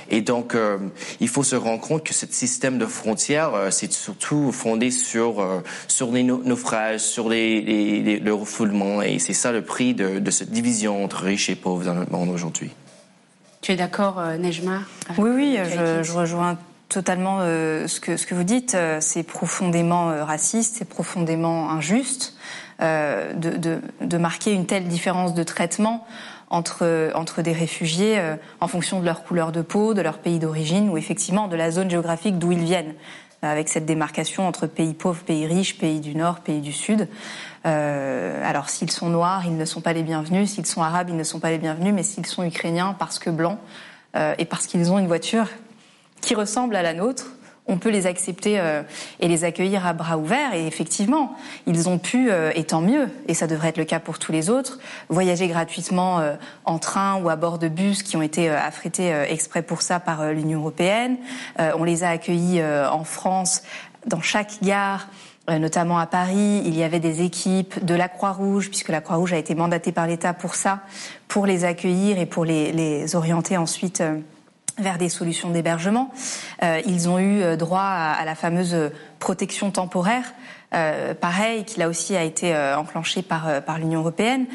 Et 0.09 0.21
donc, 0.21 0.53
euh, 0.55 0.77
il 1.19 1.27
faut 1.27 1.43
se 1.43 1.55
rendre 1.55 1.81
compte 1.81 2.03
que 2.03 2.13
ce 2.13 2.25
système 2.29 2.77
de 2.77 2.86
frontières, 2.86 3.53
euh, 3.55 3.71
c'est 3.71 3.91
surtout 3.91 4.51
fondé 4.51 4.91
sur 4.91 5.39
euh, 5.41 5.62
sur 5.88 6.12
les 6.12 6.23
nau- 6.23 6.41
naufrages, 6.43 6.99
sur 7.01 7.29
les, 7.29 7.62
les- 7.62 8.01
les- 8.01 8.19
le 8.19 8.33
refoulement, 8.33 9.01
et 9.01 9.17
c'est 9.19 9.33
ça 9.33 9.51
le 9.51 9.63
prix 9.63 9.93
de, 9.93 10.19
de 10.19 10.31
cette 10.31 10.51
division 10.51 11.03
entre 11.03 11.23
riches 11.23 11.49
et 11.49 11.55
pauvres 11.55 11.86
dans 11.86 11.93
le 11.95 12.05
monde 12.12 12.29
aujourd'hui. 12.29 12.71
Tu 13.63 13.71
es 13.71 13.76
d'accord, 13.78 14.19
euh, 14.19 14.36
Nejma 14.36 14.82
Oui, 15.17 15.30
oui, 15.34 15.58
Michael 15.58 16.04
je, 16.04 16.12
rejoins 16.12 16.58
totalement 16.89 17.38
euh, 17.39 17.88
ce, 17.88 18.02
que, 18.02 18.17
ce 18.17 18.28
que 18.28 18.36
vous 18.36 18.43
dites. 18.43 18.76
Euh, 18.76 18.97
C'est 18.99 19.23
profondément 19.23 20.10
euh, 20.10 20.26
raciste, 20.26 20.76
c'est 20.80 20.89
profondément 20.89 21.71
injuste 21.71 22.36
euh, 22.82 23.32
de, 23.32 23.52
de, 23.52 23.80
de 24.02 24.17
marquer 24.17 24.52
une 24.52 24.65
telle 24.65 24.89
différence 24.89 25.34
de 25.34 25.43
traitement 25.43 26.06
entre, 26.49 27.12
entre 27.15 27.41
des 27.41 27.54
réfugiés 27.54 28.19
euh, 28.19 28.36
en 28.60 28.67
fonction 28.67 28.99
de 28.99 29.06
leur 29.06 29.23
couleur 29.23 29.54
de 29.54 29.62
peau, 29.62 29.93
de 29.93 30.02
leur 30.02 30.17
pays 30.17 30.39
d'origine 30.39 30.89
ou 30.89 30.97
effectivement 30.97 31.47
de 31.47 31.56
la 31.56 31.71
zone 31.71 31.89
géographique 31.89 32.38
d'où 32.38 32.52
ils 32.52 32.65
viennent, 32.65 32.93
euh, 32.93 33.22
avec 33.49 33.69
cette 33.69 33.86
démarcation 33.86 34.47
entre 34.47 34.67
pays 34.67 34.93
pauvres, 34.93 35.23
pays 35.23 35.45
riches, 35.45 35.77
pays 35.77 35.99
du 35.99 36.15
Nord, 36.15 36.39
pays 36.39 36.62
du 36.62 36.71
Sud. 36.71 37.08
Euh, 37.65 38.41
alors 38.49 38.69
s'ils 38.69 38.91
sont 38.91 39.10
noirs, 39.10 39.43
ils 39.45 39.58
ne 39.58 39.65
sont 39.65 39.82
pas 39.82 39.93
les 39.93 40.03
bienvenus, 40.03 40.51
s'ils 40.51 40.65
sont 40.65 40.82
arabes, 40.82 41.10
ils 41.10 41.17
ne 41.17 41.23
sont 41.23 41.39
pas 41.39 41.49
les 41.49 41.58
bienvenus, 41.58 41.93
mais 41.93 42.03
s'ils 42.03 42.25
sont 42.25 42.43
ukrainiens 42.43 42.95
parce 42.97 43.19
que 43.19 43.29
blancs 43.29 43.60
euh, 44.15 44.34
et 44.38 44.45
parce 44.45 44.67
qu'ils 44.67 44.91
ont 44.91 44.99
une 44.99 45.08
voiture 45.08 45.47
qui 46.21 46.36
ressemble 46.36 46.75
à 46.75 46.82
la 46.82 46.93
nôtre, 46.93 47.27
on 47.67 47.78
peut 47.78 47.89
les 47.89 48.08
accepter 48.08 48.60
euh, 48.60 48.84
et 49.19 49.28
les 49.28 49.43
accueillir 49.45 49.86
à 49.86 49.93
bras 49.93 50.17
ouverts. 50.17 50.54
Et 50.54 50.67
effectivement, 50.67 51.36
ils 51.65 51.88
ont 51.88 51.97
pu, 51.97 52.30
euh, 52.30 52.52
et 52.56 52.65
tant 52.65 52.82
mieux, 52.82 53.10
et 53.28 53.34
ça 53.34 53.47
devrait 53.47 53.69
être 53.69 53.78
le 53.78 53.86
cas 53.86 53.99
pour 53.99 54.19
tous 54.19 54.32
les 54.32 54.49
autres, 54.49 54.80
voyager 55.10 55.47
gratuitement 55.47 56.19
euh, 56.19 56.36
en 56.65 56.78
train 56.78 57.21
ou 57.21 57.30
à 57.30 57.36
bord 57.36 57.60
de 57.60 57.69
bus 57.69 58.04
qui 58.04 58.17
ont 58.17 58.21
été 58.21 58.49
affrétés 58.49 59.13
exprès 59.30 59.62
pour 59.62 59.82
ça 59.82 59.99
par 59.99 60.32
l'Union 60.32 60.60
européenne. 60.60 61.17
On 61.58 61.84
les 61.84 62.04
a 62.04 62.10
accueillis 62.10 62.62
en 62.63 63.04
France, 63.04 63.63
dans 64.06 64.21
chaque 64.21 64.62
gare. 64.62 65.08
Notamment 65.47 65.99
à 65.99 66.06
Paris, 66.06 66.62
il 66.65 66.76
y 66.78 66.84
avait 66.84 66.99
des 66.99 67.21
équipes 67.21 67.84
de 67.84 67.93
la 67.93 68.08
Croix-Rouge, 68.08 68.69
puisque 68.69 68.89
la 68.89 69.02
Croix-Rouge 69.02 69.34
a 69.34 69.38
été 69.38 69.56
mandatée 69.56 69.91
par 69.91 70.08
l'État 70.08 70.34
pour 70.34 70.56
ça, 70.56 70.80
pour 71.28 71.45
les 71.45 71.65
accueillir 71.65 72.17
et 72.17 72.26
pour 72.26 72.45
les, 72.45 72.71
les 72.71 73.15
orienter 73.15 73.58
ensuite 73.58 74.02
vers 74.77 74.97
des 74.97 75.09
solutions 75.09 75.49
d'hébergement. 75.49 76.12
Euh, 76.63 76.81
ils 76.86 77.09
ont 77.09 77.19
eu 77.19 77.41
euh, 77.41 77.55
droit 77.55 77.81
à, 77.81 78.13
à 78.13 78.25
la 78.25 78.36
fameuse 78.36 78.75
protection 79.19 79.71
temporaire, 79.71 80.33
euh, 80.73 81.13
pareil, 81.13 81.63
qui 81.65 81.79
là 81.79 81.88
aussi 81.88 82.15
a 82.15 82.23
été 82.23 82.55
euh, 82.55 82.77
enclenchée 82.77 83.21
par, 83.21 83.47
euh, 83.47 83.62
par 83.62 83.77
l'Union 83.77 83.99
européenne 83.99 84.47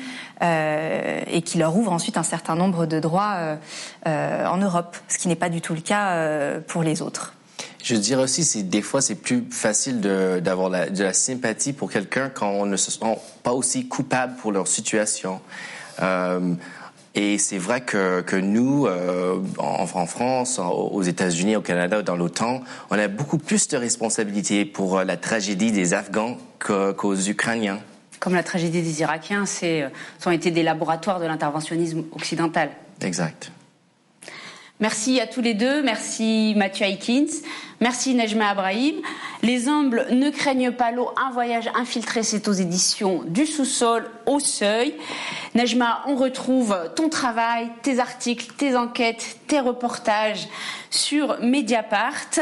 euh, 0.43 1.21
et 1.29 1.43
qui 1.43 1.59
leur 1.59 1.77
ouvre 1.77 1.93
ensuite 1.93 2.17
un 2.17 2.25
certain 2.25 2.57
nombre 2.57 2.87
de 2.87 2.99
droits 2.99 3.35
euh, 3.37 3.57
euh, 4.07 4.47
en 4.47 4.57
Europe, 4.57 4.97
ce 5.07 5.19
qui 5.19 5.29
n'est 5.29 5.37
pas 5.37 5.49
du 5.49 5.61
tout 5.61 5.75
le 5.75 5.81
cas 5.81 6.11
euh, 6.11 6.61
pour 6.67 6.83
les 6.83 7.03
autres. 7.03 7.35
Je 7.83 7.95
dirais 7.95 8.25
aussi, 8.25 8.43
c'est 8.43 8.65
des 8.65 8.83
fois 8.83 9.01
c'est 9.01 9.15
plus 9.15 9.45
facile 9.51 10.01
d'avoir 10.01 10.71
de 10.71 11.03
la 11.03 11.13
sympathie 11.13 11.73
pour 11.73 11.91
quelqu'un 11.91 12.29
quand 12.29 12.51
on 12.51 12.67
ne 12.67 12.77
se 12.77 12.91
sent 12.91 13.19
pas 13.45 13.53
aussi 13.53 13.87
coupable 13.87 14.35
pour 14.43 14.51
leur 14.51 14.67
situation. 14.67 15.41
Euh, 17.19 17.35
et 17.35 17.39
c'est 17.39 17.59
vrai 17.59 17.81
que, 17.81 18.21
que 18.23 18.37
nous, 18.37 18.87
euh, 18.87 19.37
en, 19.59 19.87
en 19.93 20.07
France, 20.07 20.59
en- 20.59 20.71
aux 20.71 21.03
États-Unis, 21.03 21.57
au 21.57 21.61
Canada, 21.61 22.03
dans 22.03 22.17
l'OTAN, 22.17 22.63
on 22.91 22.99
a 22.99 23.09
beaucoup 23.09 23.39
plus 23.39 23.69
de 23.69 23.77
responsabilités 23.77 24.65
pour 24.65 24.99
euh, 24.99 25.05
la 25.05 25.17
tragédie 25.17 25.73
des 25.73 25.95
Afghans 25.95 26.39
qu'aux 26.59 27.17
Ukrainiens. 27.17 27.81
Comme 28.21 28.35
la 28.35 28.43
tragédie 28.43 28.83
des 28.83 29.01
Irakiens, 29.01 29.47
c'est, 29.47 29.83
euh, 29.83 29.89
ce 30.19 30.29
ont 30.29 30.33
été 30.33 30.51
des 30.51 30.63
laboratoires 30.63 31.21
de 31.21 31.27
l'interventionnisme 31.27 32.05
occidental. 32.13 32.71
Exact. 33.01 33.53
Merci 34.81 35.21
à 35.21 35.27
tous 35.27 35.41
les 35.41 35.55
deux. 35.55 35.83
Merci 35.83 36.55
Mathieu 36.57 36.87
Aikins. 36.87 37.27
Merci 37.81 38.15
Nejma 38.15 38.49
Abrahim. 38.49 38.97
Les 39.43 39.69
humbles 39.69 40.07
ne 40.11 40.31
craignent 40.31 40.73
pas 40.73 40.91
l'eau. 40.91 41.11
Un 41.17 41.31
voyage 41.31 41.71
infiltré, 41.77 42.25
c'est 42.25 42.49
aux 42.49 42.53
éditions 42.53 43.23
du 43.25 43.47
sous-sol 43.47 44.11
au 44.27 44.41
seuil. 44.41 44.95
Nejma, 45.55 46.03
on 46.09 46.17
retrouve 46.17 46.77
ton 46.97 47.09
travail, 47.09 47.71
tes 47.83 48.01
articles, 48.01 48.53
tes 48.57 48.77
enquêtes, 48.77 49.39
tes 49.47 49.61
reportages 49.61 50.49
sur 50.91 51.39
Mediapart. 51.41 52.41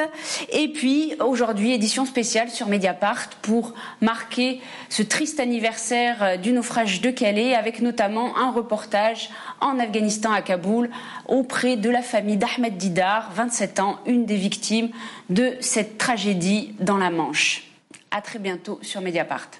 Et 0.53 0.68
puis 0.68 1.14
aujourd'hui, 1.20 1.72
édition 1.72 2.07
spéciale 2.07 2.49
sur 2.49 2.68
Mediapart 2.68 3.29
pour 3.42 3.75
marquer 4.01 4.62
ce 4.88 5.03
triste 5.03 5.38
anniversaire 5.38 6.38
du 6.40 6.53
naufrage 6.53 7.03
de 7.03 7.11
Calais 7.11 7.55
avec 7.55 7.83
notamment 7.83 8.38
un 8.38 8.51
reportage 8.51 9.29
en 9.61 9.79
Afghanistan 9.79 10.33
à 10.33 10.42
Kaboul 10.42 10.90
auprès 11.27 11.77
de 11.77 11.90
la 11.90 12.03
famille 12.03 12.37
d'Ahmed 12.37 12.77
Didar, 12.77 13.31
27 13.35 13.81
ans, 13.81 13.99
une 14.07 14.25
des 14.25 14.37
victimes 14.37 14.90
de 15.28 15.56
cette 15.60 15.98
tragédie 15.98 16.74
dans 16.80 16.96
la 16.96 17.10
Manche. 17.10 17.64
À 18.10 18.20
très 18.20 18.38
bientôt 18.38 18.78
sur 18.82 19.00
Mediapart. 19.00 19.50